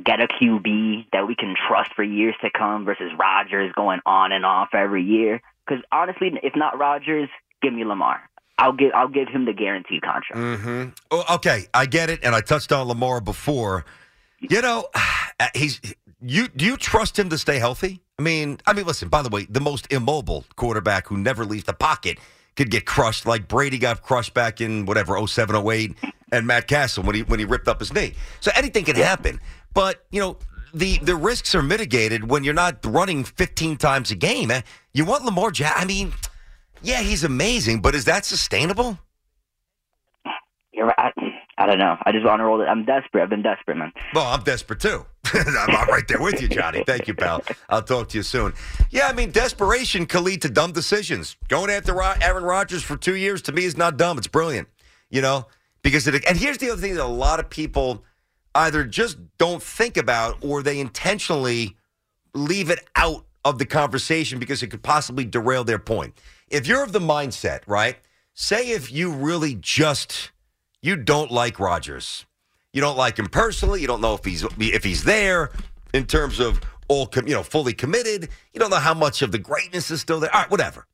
[0.00, 4.30] get a QB that we can trust for years to come versus Rodgers going on
[4.30, 5.40] and off every year?
[5.66, 7.28] Because honestly, if not Rodgers,
[7.60, 8.20] give me Lamar.
[8.56, 10.36] I'll give I'll give him the guaranteed contract.
[10.36, 10.90] Mm-hmm.
[11.10, 13.84] Oh, okay, I get it, and I touched on Lamar before.
[14.38, 14.86] You know,
[15.56, 15.80] he's
[16.20, 16.46] you.
[16.46, 18.00] Do you trust him to stay healthy?
[18.16, 19.08] I mean, I mean, listen.
[19.08, 22.20] By the way, the most immobile quarterback who never leaves the pocket
[22.56, 25.94] could get crushed, like Brady got crushed back in whatever 07, 08,
[26.32, 28.14] and Matt Cassel when he when he ripped up his knee.
[28.40, 29.40] So anything can happen.
[29.72, 30.38] But you know,
[30.72, 34.50] the the risks are mitigated when you're not running 15 times a game.
[34.50, 34.62] Eh,
[34.92, 35.74] You want Lamar Jack?
[35.76, 36.12] I mean,
[36.82, 38.98] yeah, he's amazing, but is that sustainable?
[40.72, 41.13] You're right.
[41.56, 41.96] I, don't know.
[42.04, 42.66] I just want to roll it.
[42.66, 43.22] I'm desperate.
[43.22, 43.92] I've been desperate, man.
[44.14, 45.04] Well, I'm desperate too.
[45.34, 46.84] I'm I'm right there with you, Johnny.
[46.86, 47.42] Thank you, pal.
[47.68, 48.52] I'll talk to you soon.
[48.90, 51.36] Yeah, I mean, desperation can lead to dumb decisions.
[51.48, 54.18] Going after Aaron Rodgers for two years to me is not dumb.
[54.18, 54.68] It's brilliant,
[55.10, 55.46] you know,
[55.82, 56.24] because it.
[56.28, 58.04] And here's the other thing that a lot of people
[58.54, 61.76] either just don't think about or they intentionally
[62.34, 66.14] leave it out of the conversation because it could possibly derail their point.
[66.48, 67.96] If you're of the mindset, right?
[68.34, 70.30] Say if you really just
[70.84, 72.26] you don't like Rodgers.
[72.74, 73.80] You don't like him personally.
[73.80, 75.50] You don't know if he's if he's there
[75.94, 78.28] in terms of all you know fully committed.
[78.52, 80.34] You don't know how much of the greatness is still there.
[80.34, 80.86] All right, whatever.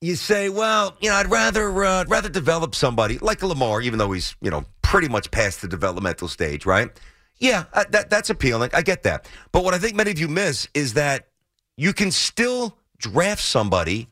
[0.00, 4.12] You say, well, you know, I'd rather uh, rather develop somebody like Lamar, even though
[4.12, 6.90] he's you know pretty much past the developmental stage, right?
[7.38, 8.70] Yeah, uh, that that's appealing.
[8.74, 9.26] I get that.
[9.50, 11.30] But what I think many of you miss is that
[11.76, 14.06] you can still draft somebody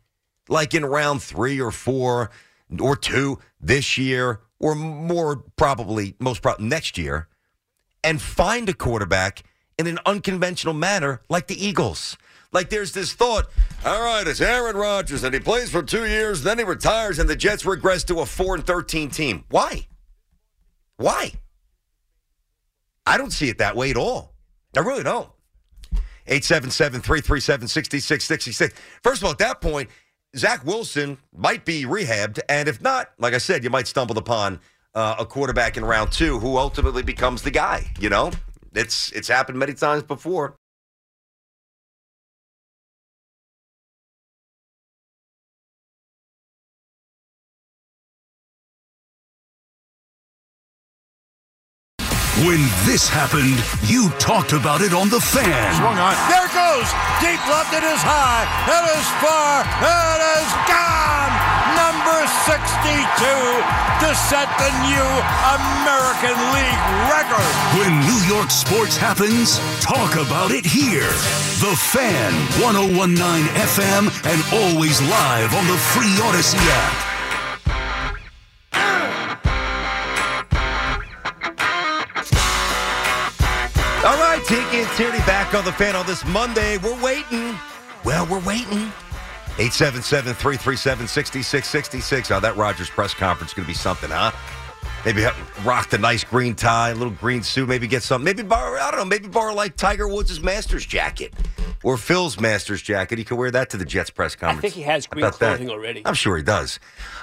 [0.48, 2.30] like in round three or four
[2.80, 7.28] or two this year, or more probably, most probably next year,
[8.04, 9.42] and find a quarterback
[9.78, 12.16] in an unconventional manner like the Eagles.
[12.52, 13.46] Like there's this thought,
[13.84, 17.28] all right, it's Aaron Rodgers, and he plays for two years, then he retires, and
[17.28, 19.44] the Jets regress to a four and thirteen team.
[19.50, 19.86] Why?
[20.96, 21.32] Why?
[23.06, 24.34] I don't see it that way at all.
[24.76, 25.28] I really don't.
[26.28, 28.72] 877-337-6666.
[29.02, 29.90] First of all, at that point,
[30.36, 34.60] Zach Wilson might be rehabbed, and if not, like I said, you might stumble upon
[34.94, 37.90] uh, a quarterback in round two who ultimately becomes the guy.
[38.00, 38.30] You know,
[38.74, 40.56] it's it's happened many times before.
[52.42, 52.58] When
[52.90, 53.54] this happened,
[53.86, 55.46] you talked about it on The Fan.
[55.78, 56.10] Swung on.
[56.26, 56.90] There it goes.
[57.22, 57.70] Deep left.
[57.70, 58.42] It is high.
[58.66, 59.62] It is far.
[59.62, 61.30] It is gone.
[61.78, 62.98] Number 62
[64.02, 65.06] to set the new
[65.54, 67.46] American League record.
[67.78, 71.14] When New York sports happens, talk about it here.
[71.62, 73.22] The Fan, 1019
[73.54, 77.11] FM, and always live on the free Audacy app.
[84.04, 86.76] All right, Tiki and Tierney back on the fan on this Monday.
[86.78, 87.54] We're waiting.
[88.04, 88.90] Well, we're waiting.
[89.58, 92.34] 877-337-6666.
[92.34, 94.32] Oh, that Rodgers press conference is going to be something, huh?
[95.04, 95.24] Maybe
[95.62, 98.24] rock the nice green tie, a little green suit, maybe get something.
[98.24, 101.32] Maybe borrow, I don't know, maybe borrow like Tiger Woods' Masters jacket
[101.84, 103.18] or Phil's Masters jacket.
[103.18, 104.58] He could wear that to the Jets press conference.
[104.58, 105.58] I think he has green about that?
[105.58, 106.02] clothing already.
[106.04, 106.80] I'm sure he does.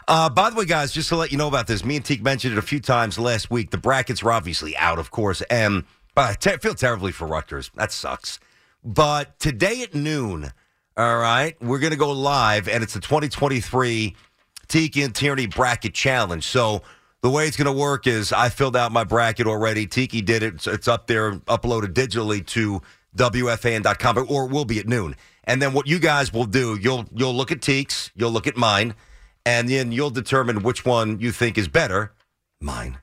[0.07, 2.21] Uh, by the way, guys, just to let you know about this, me and Teak
[2.21, 3.71] mentioned it a few times last week.
[3.71, 5.83] The brackets were obviously out, of course, and
[6.17, 7.71] I feel terribly for Rutgers.
[7.75, 8.39] That sucks.
[8.83, 10.51] But today at noon,
[10.97, 14.15] all right, we're going to go live, and it's the 2023
[14.67, 16.43] Tiki and Tierney Bracket Challenge.
[16.43, 16.81] So
[17.21, 19.87] the way it's going to work is I filled out my bracket already.
[19.87, 20.55] Tiki did it.
[20.55, 22.81] It's, it's up there, uploaded digitally to
[23.15, 25.15] WFAN.com, or it will be at noon.
[25.43, 28.55] And then what you guys will do, you'll you'll look at Teek's, you'll look at
[28.55, 28.93] mine,
[29.45, 32.13] and then you'll determine which one you think is better.
[32.61, 32.99] Mine.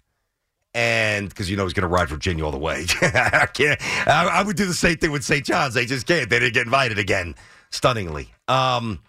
[0.76, 2.84] And because you know he's going to ride Virginia all the way.
[3.02, 3.80] I can't.
[4.06, 5.42] I, I would do the same thing with St.
[5.42, 5.72] John's.
[5.72, 6.28] They just can't.
[6.28, 7.34] They didn't get invited again,
[7.70, 8.30] stunningly.
[8.46, 9.00] Um,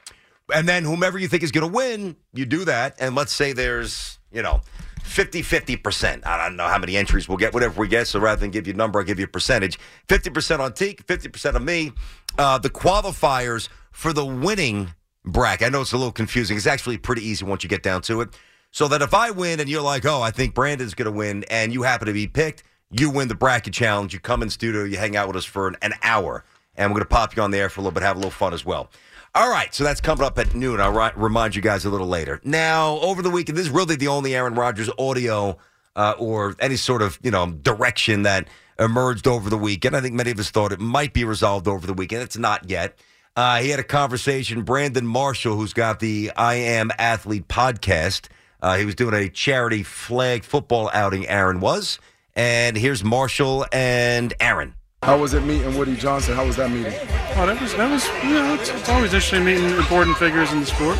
[0.54, 2.96] and then whomever you think is going to win, you do that.
[3.00, 4.62] And let's say there's, you know,
[5.04, 6.26] 50 50%.
[6.26, 8.08] I don't know how many entries we'll get, whatever we get.
[8.08, 11.06] So rather than give you a number, I'll give you a percentage 50% on Teak,
[11.06, 11.92] 50% on me.
[12.38, 14.94] Uh, the qualifiers for the winning
[15.26, 16.56] bracket, I know it's a little confusing.
[16.56, 18.30] It's actually pretty easy once you get down to it.
[18.72, 21.46] So that if I win and you're like, oh, I think Brandon's going to win,
[21.50, 24.14] and you happen to be picked, you win the bracket challenge.
[24.14, 26.44] You come in studio, you hang out with us for an, an hour,
[26.76, 28.20] and we're going to pop you on the air for a little bit, have a
[28.20, 28.90] little fun as well.
[29.36, 30.80] All right, so that's coming up at noon.
[30.80, 32.40] I'll ri- remind you guys a little later.
[32.44, 35.58] Now, over the weekend, this is really the only Aaron Rodgers audio
[35.96, 38.48] uh, or any sort of you know direction that
[38.80, 39.96] emerged over the weekend.
[39.96, 42.22] I think many of us thought it might be resolved over the weekend.
[42.24, 42.98] It's not yet.
[43.36, 44.64] Uh, he had a conversation.
[44.64, 48.30] Brandon Marshall, who's got the I Am Athlete podcast,
[48.62, 51.28] uh, he was doing a charity flag football outing.
[51.28, 52.00] Aaron was,
[52.36, 54.74] and here's Marshall and Aaron.
[55.04, 56.36] How was it meeting Woody Johnson?
[56.36, 56.94] How was that meeting?
[57.36, 60.60] Oh, that was that was you know it's, it's always interesting meeting important figures in
[60.60, 60.98] the sport.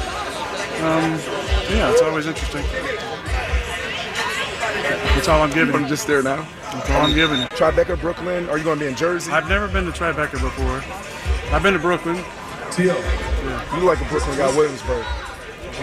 [0.78, 1.20] Um,
[1.74, 2.64] yeah, it's always interesting.
[5.16, 5.74] That's all I'm giving.
[5.74, 6.48] I'm just there now.
[6.62, 7.40] That's all I'm giving.
[7.48, 8.48] Tribeca, Brooklyn.
[8.50, 9.32] Are you going to be in Jersey?
[9.32, 10.84] I've never been to Tribeca before.
[11.54, 12.24] I've been to Brooklyn.
[12.72, 13.76] T.O.
[13.76, 15.04] You like a Brooklyn guy, Williamsburg.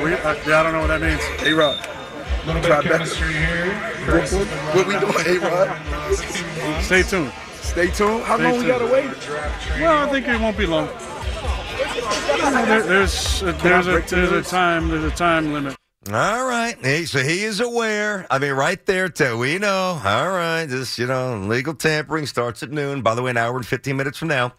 [0.03, 1.21] We, uh, yeah, I don't know what that means.
[1.43, 1.79] A Rod.
[2.45, 4.05] Tribeca.
[4.05, 4.49] Brooklyn.
[4.75, 6.83] What we doing, A Rod?
[6.83, 7.33] Stay tuned.
[7.61, 8.23] Stay tuned.
[8.25, 9.29] How Stay long we gotta wait?
[9.81, 10.89] Well, I think it won't be long.
[12.67, 15.77] There, there's a, there's a there's a time there's a time limit.
[16.13, 16.77] All right.
[17.07, 18.27] So he is aware.
[18.31, 19.39] I mean, right there, too.
[19.39, 19.99] We know.
[20.05, 20.67] All right.
[20.67, 23.01] This, you know, legal tampering starts at noon.
[23.01, 24.53] By the way, an hour and 15 minutes from now.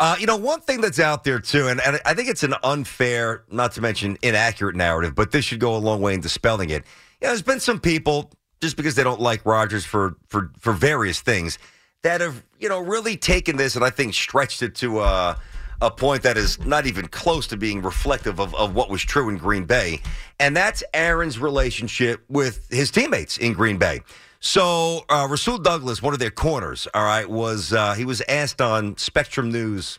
[0.00, 2.54] Uh, you know, one thing that's out there, too, and, and I think it's an
[2.62, 6.70] unfair, not to mention inaccurate narrative, but this should go a long way in dispelling
[6.70, 6.84] it.
[7.20, 8.30] You know, there's been some people,
[8.60, 11.58] just because they don't like Rodgers for, for, for various things,
[12.02, 15.34] that have, you know, really taken this and I think stretched it to uh,
[15.80, 19.28] a point that is not even close to being reflective of, of what was true
[19.28, 20.00] in Green Bay.
[20.40, 24.00] And that's Aaron's relationship with his teammates in Green Bay.
[24.40, 28.60] So uh, Rasul Douglas, one of their corners, all right, was uh, he was asked
[28.60, 29.98] on Spectrum News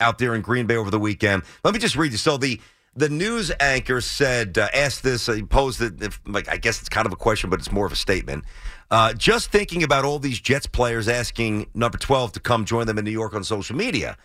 [0.00, 1.42] out there in Green Bay over the weekend.
[1.64, 2.18] Let me just read you.
[2.18, 2.60] So the
[2.94, 5.28] the news anchor said, uh, asked this.
[5.28, 6.02] Uh, he posed it.
[6.02, 8.44] If, like I guess it's kind of a question, but it's more of a statement.
[8.90, 12.98] Uh, just thinking about all these Jets players asking number twelve to come join them
[12.98, 14.16] in New York on social media,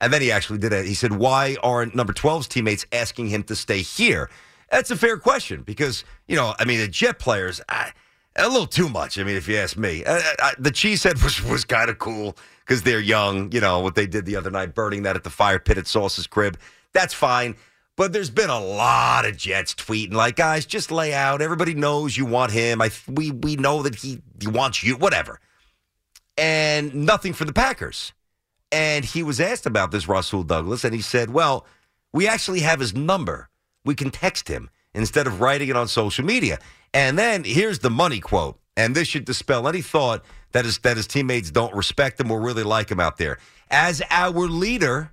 [0.00, 0.86] and then he actually did it.
[0.86, 4.30] He said, "Why aren't number 12's teammates asking him to stay here?"
[4.70, 7.60] That's a fair question because you know, I mean, the Jet players.
[7.68, 7.92] I,
[8.38, 9.18] a little too much.
[9.18, 12.36] I mean, if you ask me, uh, uh, the cheesehead was was kind of cool
[12.60, 13.50] because they're young.
[13.52, 15.86] You know what they did the other night, burning that at the fire pit at
[15.86, 16.58] Sauce's crib.
[16.92, 17.56] That's fine.
[17.96, 21.40] But there's been a lot of Jets tweeting like, guys, just lay out.
[21.40, 22.82] Everybody knows you want him.
[22.82, 24.96] I we we know that he, he wants you.
[24.96, 25.40] Whatever.
[26.36, 28.12] And nothing for the Packers.
[28.72, 31.66] And he was asked about this, Rasul Douglas, and he said, "Well,
[32.12, 33.48] we actually have his number.
[33.84, 36.58] We can text him instead of writing it on social media."
[36.92, 40.96] And then here's the money quote, and this should dispel any thought that his that
[40.96, 43.38] his teammates don't respect him or really like him out there.
[43.70, 45.12] As our leader,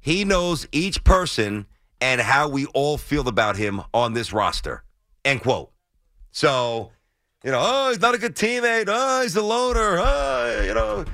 [0.00, 1.66] he knows each person
[2.00, 4.84] and how we all feel about him on this roster.
[5.24, 5.70] End quote.
[6.32, 6.92] So,
[7.44, 8.86] you know, oh, he's not a good teammate.
[8.88, 9.98] Oh, he's a loner.
[10.00, 11.04] Oh, you know,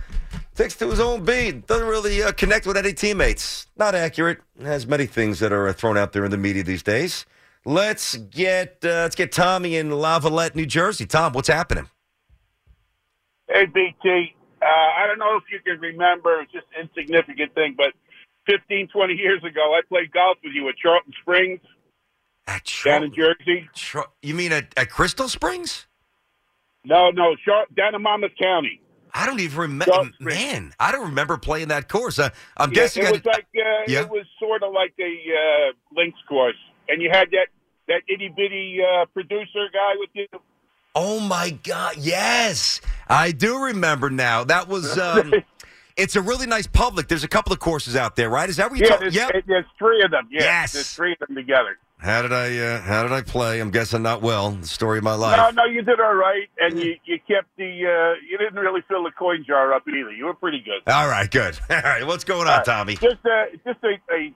[0.57, 1.67] sticks to his own beat.
[1.67, 3.67] Doesn't really uh, connect with any teammates.
[3.77, 4.39] Not accurate.
[4.63, 7.27] Has many things that are uh, thrown out there in the media these days.
[7.67, 11.05] Let's get uh, let's get Tommy in Lavallette, New Jersey.
[11.05, 11.91] Tom, what's happening?
[13.49, 14.35] Hey, BT.
[14.63, 17.93] Uh, I don't know if you can remember, it's just an insignificant thing, but
[18.47, 21.61] 15, 20 years ago, I played golf with you at Charleston Springs
[22.85, 23.69] down in Jersey.
[23.75, 25.87] Char- You mean at, at Crystal Springs?
[26.85, 28.81] No, no, Char- down in Monmouth County.
[29.17, 30.11] I don't even remember.
[30.21, 32.19] Man, I don't remember playing that course.
[32.19, 33.03] Uh, I'm Yeah, guessing.
[33.05, 34.01] it I- was like uh, Yeah.
[34.03, 36.57] it was sort of like a uh, links course,
[36.89, 37.49] and you had that
[37.89, 40.27] that itty bitty uh, producer guy with you.
[40.95, 41.97] Oh my God!
[41.99, 44.45] Yes, I do remember now.
[44.45, 44.97] That was.
[45.07, 45.33] Um,
[45.97, 47.09] it's a really nice public.
[47.09, 48.51] There's a couple of courses out there, right?
[48.51, 49.13] Is that what you're Yeah, talking?
[49.15, 50.29] there's, there's three of them.
[50.31, 50.73] Yeah, Yes.
[50.75, 51.79] there's three of them together.
[51.99, 52.57] How did I?
[52.59, 53.59] Uh, how did I play?
[53.59, 54.51] I'm guessing not well.
[54.51, 55.37] The story of my life.
[55.37, 58.83] No, no, you did all right, and you you kept the uh, you didn't really
[58.87, 60.13] fill the coin jar up either.
[60.13, 60.91] You were pretty good.
[60.93, 61.59] All right, good.
[61.71, 62.65] All right, what's going on, right.
[62.65, 62.97] Tommy?
[62.97, 64.35] Just a just a, a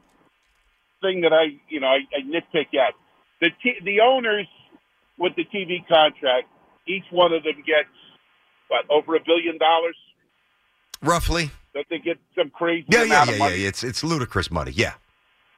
[1.03, 2.95] thing that I you know I, I nitpick at
[3.41, 4.47] the t- the owners
[5.19, 6.49] with the TV contract.
[6.89, 7.89] Each one of them gets
[8.69, 9.97] what over a billion dollars.
[11.03, 11.51] Roughly.
[11.75, 13.69] Don't they get some crazy Yeah, yeah, yeah, yeah.
[13.69, 14.73] It's it's ludicrous money.
[14.73, 14.95] Yeah.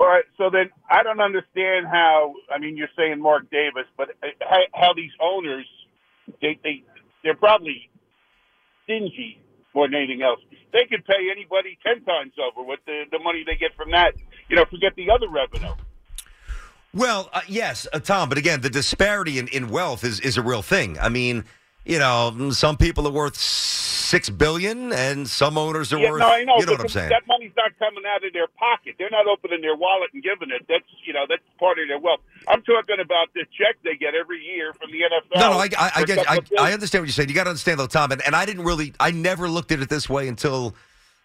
[0.00, 2.34] All right, so then I don't understand how.
[2.52, 5.66] I mean, you're saying Mark Davis, but uh, how, how these owners
[6.40, 6.82] they they
[7.22, 7.88] they're probably
[8.84, 9.40] stingy
[9.74, 10.40] more than anything else.
[10.72, 14.14] They could pay anybody ten times over with the the money they get from that.
[14.48, 15.74] You know, forget the other revenue.
[16.94, 18.28] Well, uh, yes, uh, Tom.
[18.28, 20.98] But again, the disparity in, in wealth is is a real thing.
[20.98, 21.44] I mean,
[21.84, 26.20] you know, some people are worth six billion, and some owners are yeah, worth.
[26.20, 26.56] no, I know.
[26.58, 27.08] you know what I'm saying?
[27.08, 28.96] That money's not coming out of their pocket.
[28.98, 30.66] They're not opening their wallet and giving it.
[30.68, 32.20] That's you know that's part of their wealth.
[32.46, 35.40] I'm talking about the check they get every year from the NFL.
[35.40, 36.38] No, no, I, I, I get, I.
[36.58, 37.30] I understand what you're saying.
[37.30, 39.80] You got to understand though, Tom, and, and I didn't really, I never looked at
[39.80, 40.74] it this way until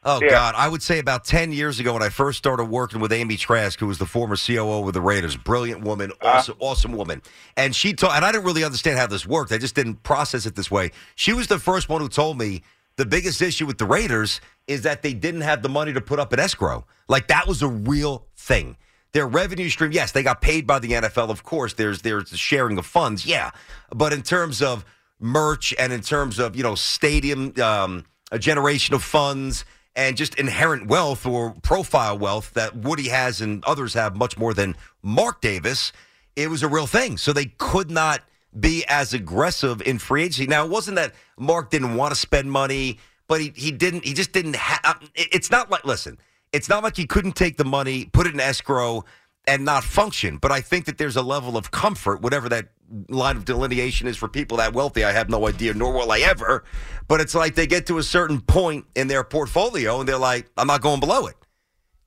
[0.08, 0.30] Oh Yeah.
[0.30, 3.36] God, I would say about ten years ago when I first started working with Amy
[3.36, 7.22] Trask, who was the former COO with the Raiders, brilliant woman, awesome, awesome woman,
[7.58, 9.51] and she told, and I didn't really understand how this worked.
[9.51, 10.91] I just didn't process it this way.
[11.16, 12.64] She was the first one who told me
[12.95, 16.20] the biggest issue with the Raiders is that they didn't have the money to put
[16.20, 16.86] up an escrow.
[17.10, 18.78] Like that was a real thing.
[19.12, 21.30] Their revenue stream, yes, they got paid by the NFL.
[21.30, 23.51] Of course, there's there's the sharing of funds, yeah,
[23.93, 24.86] but in terms of
[25.20, 29.66] merch and in terms of you know stadium, um, a generation of funds
[29.98, 34.54] and just inherent wealth or profile wealth that Woody has and others have much more
[34.54, 35.91] than Mark Davis,
[36.36, 37.18] it was a real thing.
[37.18, 38.22] So they could not
[38.58, 40.45] be as aggressive in free agency.
[40.45, 44.14] Now, it wasn't that Mark didn't want to spend money, but he, he didn't, he
[44.14, 46.20] just didn't have, uh, it's not like, listen,
[46.54, 49.04] it's not like he couldn't take the money, put it in escrow,
[49.48, 50.38] and not function.
[50.38, 52.68] But I think that there's a level of comfort, whatever that
[53.10, 55.04] line of delineation is for people that wealthy.
[55.04, 56.64] I have no idea, nor will I ever.
[57.08, 60.50] But it's like they get to a certain point in their portfolio and they're like,
[60.58, 61.36] I'm not going below it.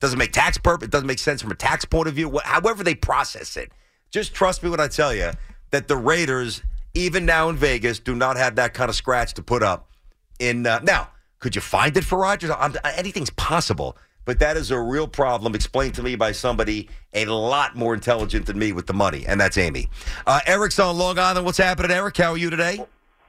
[0.00, 0.86] Doesn't make tax purpose.
[0.86, 2.38] It doesn't make sense from a tax point of view.
[2.44, 3.72] However they process it,
[4.10, 5.30] just trust me when I tell you
[5.70, 6.62] that the Raiders,
[6.94, 9.88] even now in Vegas, do not have that kind of scratch to put up.
[10.38, 12.50] In uh, now, could you find it for Rodgers?
[12.50, 17.24] I'm, anything's possible, but that is a real problem explained to me by somebody a
[17.26, 19.88] lot more intelligent than me with the money, and that's Amy.
[20.26, 21.44] Uh, Eric's on Long Island.
[21.44, 22.16] What's happening, Eric?
[22.16, 22.84] How are you today?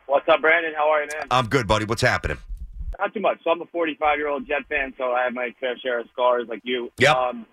[0.05, 0.73] What's up, Brandon?
[0.75, 1.27] How are you, man?
[1.31, 1.85] I'm good, buddy.
[1.85, 2.37] What's happening?
[2.99, 3.39] Not too much.
[3.43, 6.07] So I'm a 45 year old Jet fan, so I have my fair share of
[6.11, 6.91] scars like you.
[6.99, 7.15] Yep.
[7.15, 7.45] Um,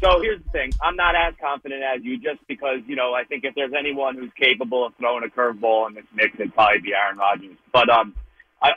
[0.00, 3.24] so here's the thing: I'm not as confident as you, just because you know I
[3.24, 6.80] think if there's anyone who's capable of throwing a curveball in this mix, it'd probably
[6.80, 7.56] be Aaron Rodgers.
[7.72, 8.14] But um,
[8.62, 8.72] I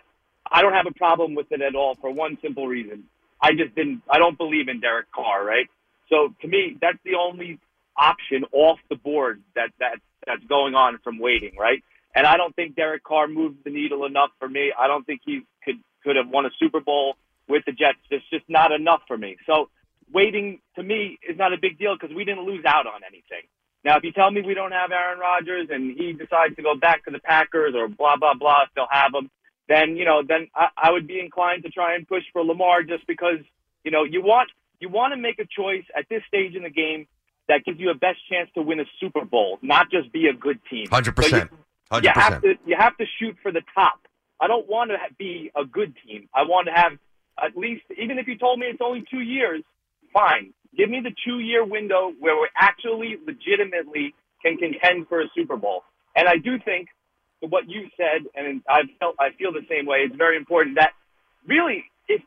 [0.51, 3.05] I don't have a problem with it at all for one simple reason.
[3.41, 4.03] I just didn't.
[4.09, 5.67] I don't believe in Derek Carr, right?
[6.09, 7.59] So to me, that's the only
[7.97, 11.83] option off the board that that that's going on from waiting, right?
[12.13, 14.71] And I don't think Derek Carr moved the needle enough for me.
[14.77, 17.15] I don't think he could could have won a Super Bowl
[17.47, 17.99] with the Jets.
[18.09, 19.37] It's just not enough for me.
[19.45, 19.69] So
[20.13, 23.47] waiting to me is not a big deal because we didn't lose out on anything.
[23.83, 26.75] Now, if you tell me we don't have Aaron Rodgers and he decides to go
[26.75, 29.29] back to the Packers or blah blah blah, they'll have him,
[29.71, 32.83] then you know, then I, I would be inclined to try and push for Lamar
[32.83, 33.39] just because
[33.83, 34.49] you know you want
[34.79, 37.07] you want to make a choice at this stage in the game
[37.47, 40.33] that gives you a best chance to win a Super Bowl, not just be a
[40.33, 40.87] good team.
[40.89, 41.49] Hundred percent.
[41.51, 41.57] you
[41.89, 42.59] Hundred have percent.
[42.63, 43.99] to you have to shoot for the top.
[44.41, 46.27] I don't want to be a good team.
[46.33, 46.93] I want to have
[47.41, 49.63] at least even if you told me it's only two years,
[50.13, 50.53] fine.
[50.77, 54.13] Give me the two year window where we actually legitimately
[54.43, 55.83] can contend for a Super Bowl.
[56.15, 56.89] And I do think
[57.41, 59.99] what you said, and I felt I feel the same way.
[59.99, 60.93] It's very important that
[61.47, 62.23] really it's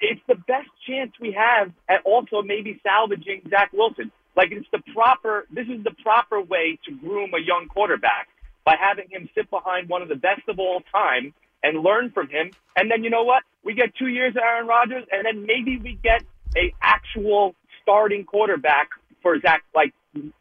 [0.00, 4.10] it's the best chance we have at also maybe salvaging Zach Wilson.
[4.36, 5.46] Like it's the proper.
[5.50, 8.28] This is the proper way to groom a young quarterback
[8.64, 12.28] by having him sit behind one of the best of all time and learn from
[12.28, 12.50] him.
[12.76, 13.42] And then you know what?
[13.64, 16.22] We get two years of Aaron Rodgers, and then maybe we get
[16.56, 18.90] a actual starting quarterback
[19.22, 19.92] for Zach, like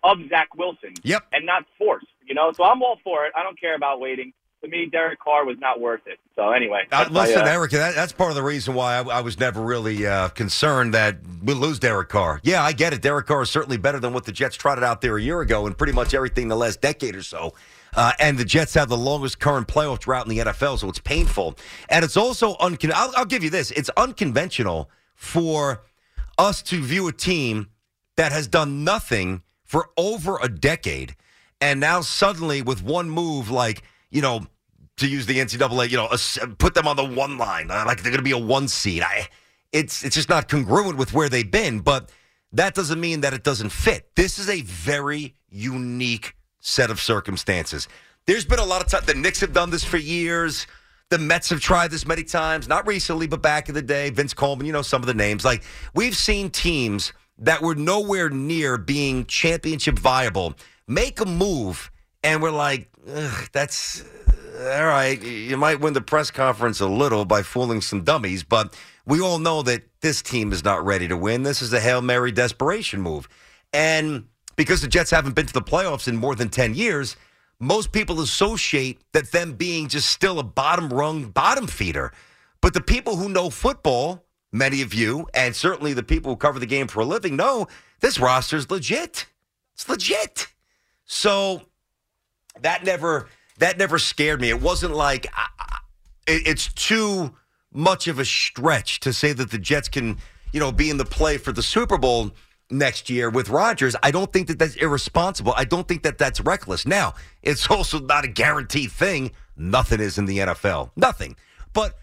[0.04, 0.94] of Zach Wilson.
[1.04, 1.24] Yep.
[1.34, 2.08] And not forced.
[2.26, 3.34] You know, so I'm all for it.
[3.36, 4.34] I don't care about waiting.
[4.64, 6.20] To me, Derek Carr was not worth it.
[6.36, 8.98] So anyway, Uh, that's my, listen, uh, Eric, that, that's part of the reason why
[8.98, 12.40] I, I was never really uh, concerned that we'll lose Derek Carr.
[12.44, 13.02] Yeah, I get it.
[13.02, 15.66] Derek Carr is certainly better than what the Jets trotted out there a year ago
[15.66, 17.56] and pretty much everything the last decade or so.
[17.96, 21.00] Uh, and the Jets have the longest current playoff drought in the NFL, so it's
[21.00, 21.58] painful.
[21.90, 25.82] And it's also uncon- I'll, I'll give you this: it's unconventional for
[26.38, 27.68] us to view a team
[28.16, 31.16] that has done nothing for over a decade,
[31.62, 34.46] and now suddenly with one move, like you know,
[34.98, 36.10] to use the NCAA, you know,
[36.58, 39.04] put them on the one line, uh, like they're going to be a one seed.
[39.04, 39.28] I,
[39.72, 42.12] it's it's just not congruent with where they've been, but
[42.54, 44.16] that doesn't mean that it doesn't fit.
[44.16, 47.88] This is a very unique set of circumstances.
[48.26, 49.04] There's been a lot of time.
[49.06, 50.68] The Knicks have done this for years.
[51.10, 54.10] The Mets have tried this many times, not recently, but back in the day.
[54.12, 55.44] Vince Coleman, you know some of the names.
[55.44, 60.56] Like we've seen teams that were nowhere near being championship viable
[60.92, 61.92] make a move,
[62.24, 64.04] and we're like, "Ugh, that's
[64.60, 65.22] uh, all right.
[65.22, 68.76] You might win the press conference a little by fooling some dummies, but
[69.06, 71.44] we all know that this team is not ready to win.
[71.44, 73.28] This is a Hail Mary desperation move.
[73.74, 74.26] And
[74.56, 77.16] because the Jets haven't been to the playoffs in more than 10 years,
[77.60, 82.12] most people associate that them being just still a bottom rung bottom feeder.
[82.62, 86.60] But the people who know football, many of you, and certainly the people who cover
[86.60, 87.68] the game for a living, know
[88.02, 89.28] this roster's legit.
[89.74, 90.48] It's legit.
[91.12, 91.62] So
[92.62, 93.28] that never
[93.60, 94.48] that never scared me.
[94.50, 95.78] It wasn't like I, I-
[96.26, 97.36] it, it's too
[97.74, 100.18] much of a stretch to say that the Jets can,
[100.54, 102.32] you know, be in the play for the Super Bowl
[102.70, 103.94] next year with Rodgers.
[104.02, 105.54] I don't think that that's irresponsible.
[105.58, 106.86] I don't think that that's reckless.
[106.88, 109.32] Now, it's also not a guaranteed thing.
[109.58, 110.92] Nothing is in the NFL.
[110.96, 111.36] Nothing.
[111.74, 111.98] But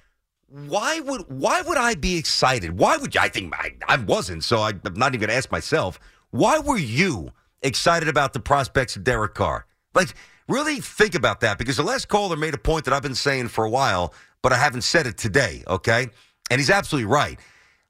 [0.51, 2.79] why would why would I be excited?
[2.79, 3.17] Why would?
[3.17, 5.99] I think I, I wasn't, so I, I'm not even going to ask myself.
[6.31, 7.31] Why were you
[7.63, 9.67] excited about the prospects of Derek Carr?
[9.95, 10.15] Like,
[10.49, 13.49] really think about that because the last caller made a point that I've been saying
[13.49, 15.63] for a while, but I haven't said it today.
[15.67, 16.09] Okay,
[16.51, 17.39] and he's absolutely right.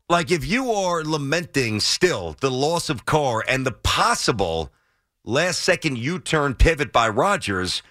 [0.08, 4.72] Like, if you are lamenting still the loss of Carr and the possible
[5.24, 7.82] last second U turn pivot by Rodgers,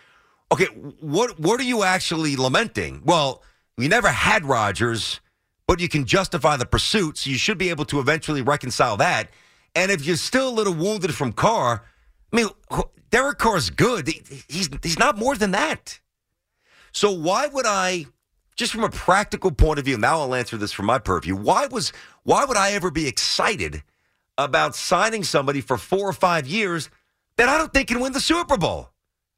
[0.51, 3.01] okay, what what are you actually lamenting?
[3.05, 3.43] Well,
[3.77, 5.21] we never had Rodgers,
[5.67, 9.29] but you can justify the pursuit, so you should be able to eventually reconcile that.
[9.77, 11.83] And if you're still a little wounded from Carr,
[12.33, 12.47] I mean,
[13.11, 14.07] Derek Carr's good.
[14.49, 15.99] He's he's not more than that.
[16.91, 18.07] So why would I,
[18.55, 21.35] just from a practical point of view, now I'll answer this from my purview.
[21.35, 23.83] Why was why would I ever be excited
[24.35, 26.89] about signing somebody for four or five years
[27.35, 28.89] that I don't think can win the Super Bowl?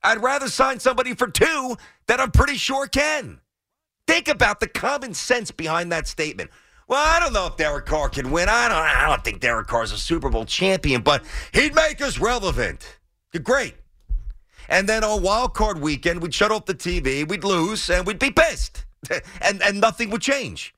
[0.01, 1.75] I'd rather sign somebody for two
[2.07, 3.41] that I'm pretty sure can.
[4.07, 6.49] Think about the common sense behind that statement.
[6.89, 8.49] Well, I don't know if Derek Carr can win.
[8.49, 8.77] I don't.
[8.77, 11.23] I don't think Derek Carr's a Super Bowl champion, but
[11.53, 12.97] he'd make us relevant.
[13.43, 13.75] Great.
[14.67, 18.17] And then on wild card weekend, we'd shut off the TV, we'd lose, and we'd
[18.17, 18.85] be pissed,
[19.41, 20.73] and and nothing would change.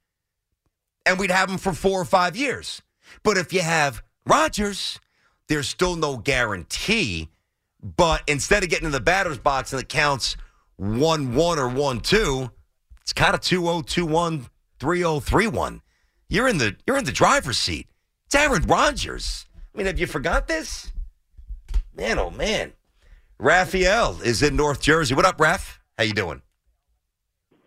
[1.05, 2.81] And we'd have him for four or five years.
[3.23, 4.99] But if you have Rodgers,
[5.47, 7.29] there's still no guarantee.
[7.81, 10.35] But instead of getting in the batter's box and it counts
[10.75, 12.51] one one or one two
[13.01, 14.47] it's kind of 2021
[14.79, 15.81] 3031.
[16.31, 17.87] You're in the you're in the driver's seat.
[18.25, 19.47] It's Aaron Rodgers.
[19.53, 20.93] I mean, have you forgot this?
[21.93, 22.71] Man, oh man.
[23.37, 25.13] Raphael is in North Jersey.
[25.13, 25.79] What up, Raph?
[25.97, 26.41] How you doing?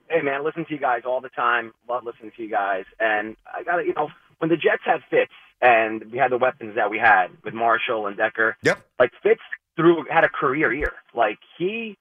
[0.08, 1.74] Hey man, listen to you guys all the time.
[1.90, 2.84] Love listening to you guys.
[2.98, 4.08] And I got to, you know,
[4.38, 8.06] when the Jets had Fitz and we had the weapons that we had with Marshall
[8.06, 8.56] and Decker.
[8.62, 8.78] Yep.
[8.98, 9.42] Like Fitz
[9.76, 10.94] through had a career year.
[11.14, 11.98] Like he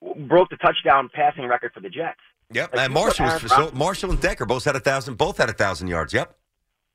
[0.00, 2.20] broke the touchdown passing record for the Jets.
[2.52, 2.74] Yep.
[2.74, 5.52] Like, and Marshall was so, Marshall and Decker both had a thousand both had a
[5.52, 6.12] thousand yards.
[6.12, 6.36] Yep.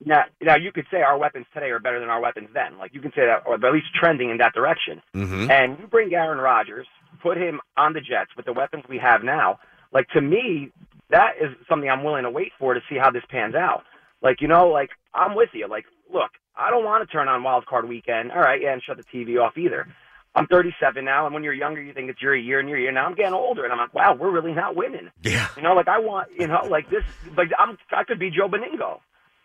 [0.04, 2.78] Now, now you could say our weapons today are better than our weapons then.
[2.78, 5.02] Like you can say that, or at least trending in that direction.
[5.14, 5.52] Mm-hmm.
[5.52, 6.88] And you bring Aaron Rodgers,
[7.22, 9.60] put him on the Jets with the weapons we have now.
[9.94, 10.72] Like to me,
[11.10, 13.84] that is something I'm willing to wait for to see how this pans out.
[14.22, 15.68] Like you know, like I'm with you.
[15.68, 18.32] Like look, I don't want to turn on Wild Card Weekend.
[18.32, 19.88] All right, yeah, and shut the TV off either.
[20.34, 22.92] I'm 37 now, and when you're younger, you think it's your year and your year.
[22.92, 25.12] Now I'm getting older, and I'm like, wow, we're really not winning.
[25.24, 25.48] Yeah.
[25.58, 27.04] You know, like I want, you know, like this,
[27.36, 29.00] like I'm, I could be Joe Benigno.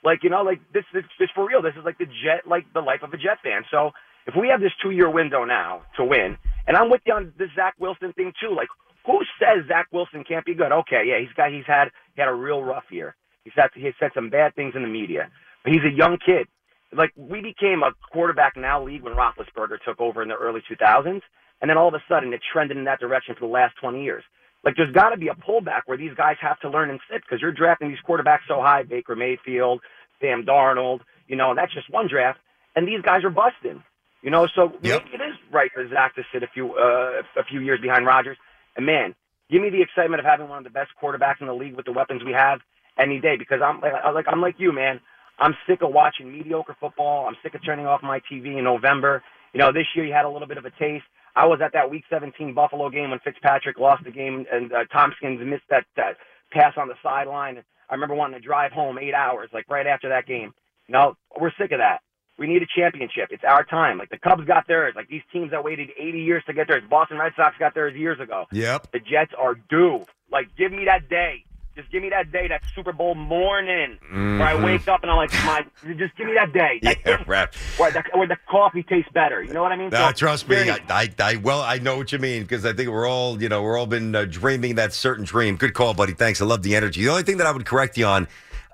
[0.05, 1.62] Like you know, like this, this, this for real.
[1.62, 3.62] This is like the Jet, like the life of a Jet fan.
[3.70, 3.91] So
[4.26, 7.32] if we have this two year window now to win, and I'm with you on
[7.39, 8.55] the Zach Wilson thing too.
[8.55, 8.68] Like,
[9.07, 10.72] who says Zach Wilson can't be good?
[10.72, 13.14] Okay, yeah, he's got, he's had, he had a real rough year.
[13.45, 15.30] He's had, he said some bad things in the media,
[15.62, 16.49] but he's a young kid.
[16.93, 21.20] Like we became a quarterback now league when Roethlisberger took over in the early 2000s,
[21.61, 24.03] and then all of a sudden it trended in that direction for the last 20
[24.03, 24.24] years.
[24.64, 27.22] Like there's got to be a pullback where these guys have to learn and sit
[27.22, 29.80] because you're drafting these quarterbacks so high, Baker Mayfield,
[30.20, 32.39] Sam Darnold, you know, and that's just one draft,
[32.74, 33.82] and these guys are busting.
[34.22, 37.45] You know, so maybe it is right for Zach to sit a few uh, a
[37.49, 38.37] few years behind Rodgers.
[38.76, 39.14] And man,
[39.51, 41.87] give me the excitement of having one of the best quarterbacks in the league with
[41.87, 42.59] the weapons we have
[42.99, 43.37] any day.
[43.37, 45.01] Because I'm like, I'm like I'm like you, man.
[45.39, 47.26] I'm sick of watching mediocre football.
[47.26, 49.22] I'm sick of turning off my TV in November.
[49.53, 51.05] You know, this year you had a little bit of a taste.
[51.34, 54.84] I was at that Week 17 Buffalo game when Fitzpatrick lost the game and uh,
[54.91, 56.16] Thompkins missed that, that
[56.51, 57.62] pass on the sideline.
[57.89, 60.53] I remember wanting to drive home eight hours, like right after that game.
[60.89, 61.99] No, we're sick of that.
[62.39, 63.28] We need a championship.
[63.30, 63.99] It's our time.
[63.99, 64.95] Like the Cubs got theirs.
[64.95, 66.82] Like these teams that waited 80 years to get theirs.
[66.89, 68.45] Boston Red Sox got theirs years ago.
[68.53, 68.93] Yep.
[68.93, 70.05] The Jets are due.
[70.30, 71.46] Like give me that day.
[71.77, 74.64] Just give me that day, that Super Bowl morning, where I Mhm.
[74.64, 75.61] wake up and I'm like, my,
[75.99, 76.81] just give me that day.
[76.83, 77.55] That Yeah, Raph.
[77.79, 79.43] where the, where the coffee tastes better.
[79.43, 79.91] You know what I mean?
[79.91, 80.70] No, So, trust me.
[80.70, 83.51] I, I, I, well, I know what you mean because I think we're all, you
[83.51, 85.57] know, we're all been uh, dreaming that certain dream.
[85.57, 86.14] Good call, buddy.
[86.14, 86.41] Thanks.
[86.41, 87.03] I love the energy.
[87.05, 88.24] The only thing that I would correct you on,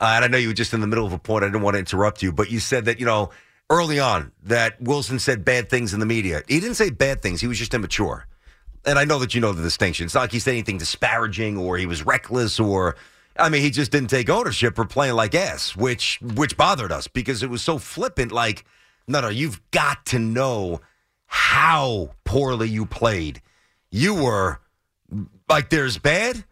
[0.00, 1.42] uh, and I know you were just in the middle of a point.
[1.42, 3.30] I didn't want to interrupt you, but you said that, you know,
[3.68, 6.42] early on that Wilson said bad things in the media.
[6.46, 7.40] He didn't say bad things.
[7.40, 8.26] He was just immature.
[8.84, 10.06] And I know that you know the distinction.
[10.06, 12.96] It's not like he said anything disparaging or he was reckless or
[13.38, 17.06] I mean, he just didn't take ownership for playing like ass, which which bothered us
[17.06, 18.32] because it was so flippant.
[18.32, 18.64] Like,
[19.08, 20.80] no, no, you've got to know
[21.26, 23.40] how poorly you played.
[23.90, 24.60] You were
[25.48, 26.44] like, there's bad,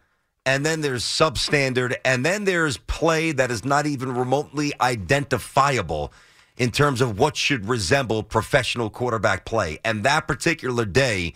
[0.45, 6.11] and then there's substandard, and then there's play that is not even remotely identifiable
[6.57, 9.79] in terms of what should resemble professional quarterback play.
[9.85, 11.33] And that particular day,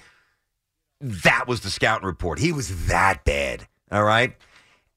[1.06, 2.39] that was the scouting report.
[2.39, 3.68] He was that bad.
[3.91, 4.36] All right.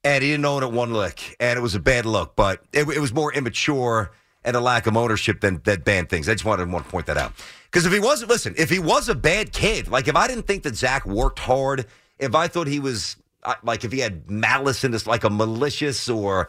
[0.05, 1.37] And he didn't own it one lick.
[1.39, 4.11] And it was a bad look, but it, it was more immature
[4.45, 6.29] and a lack of ownership than, that bad things.
[6.29, 7.33] I just wanted, want to point that out.
[7.65, 10.47] Because if he wasn't, listen, if he was a bad kid, like if I didn't
[10.47, 11.85] think that Zach worked hard,
[12.19, 15.31] if I thought he was uh, like if he had malice in this, like a
[15.31, 16.49] malicious or,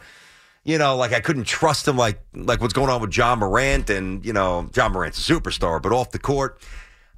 [0.64, 3.90] you know, like I couldn't trust him, like like what's going on with Ja Morant,
[3.90, 6.60] and you know, Ja Morant's a superstar, but off the court,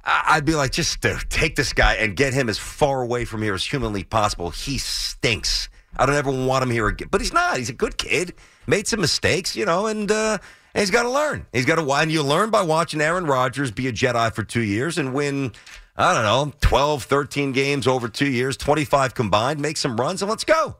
[0.05, 3.53] I'd be like, just take this guy and get him as far away from here
[3.53, 4.49] as humanly possible.
[4.49, 5.69] He stinks.
[5.95, 7.07] I don't ever want him here again.
[7.09, 7.57] But he's not.
[7.57, 8.33] He's a good kid.
[8.67, 10.39] Made some mistakes, you know, and uh,
[10.73, 11.45] he's got to learn.
[11.53, 11.91] He's got to.
[11.93, 15.53] And you learn by watching Aaron Rodgers be a Jedi for two years and win.
[15.95, 20.29] I don't know, 12, 13 games over two years, 25 combined, make some runs, and
[20.29, 20.77] let's go.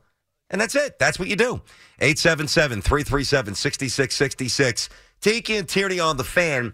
[0.49, 0.97] And that's it.
[0.97, 1.61] That's what you do.
[1.99, 4.89] 877 337 6666.
[5.21, 6.73] Tiki and Tierney on the fan.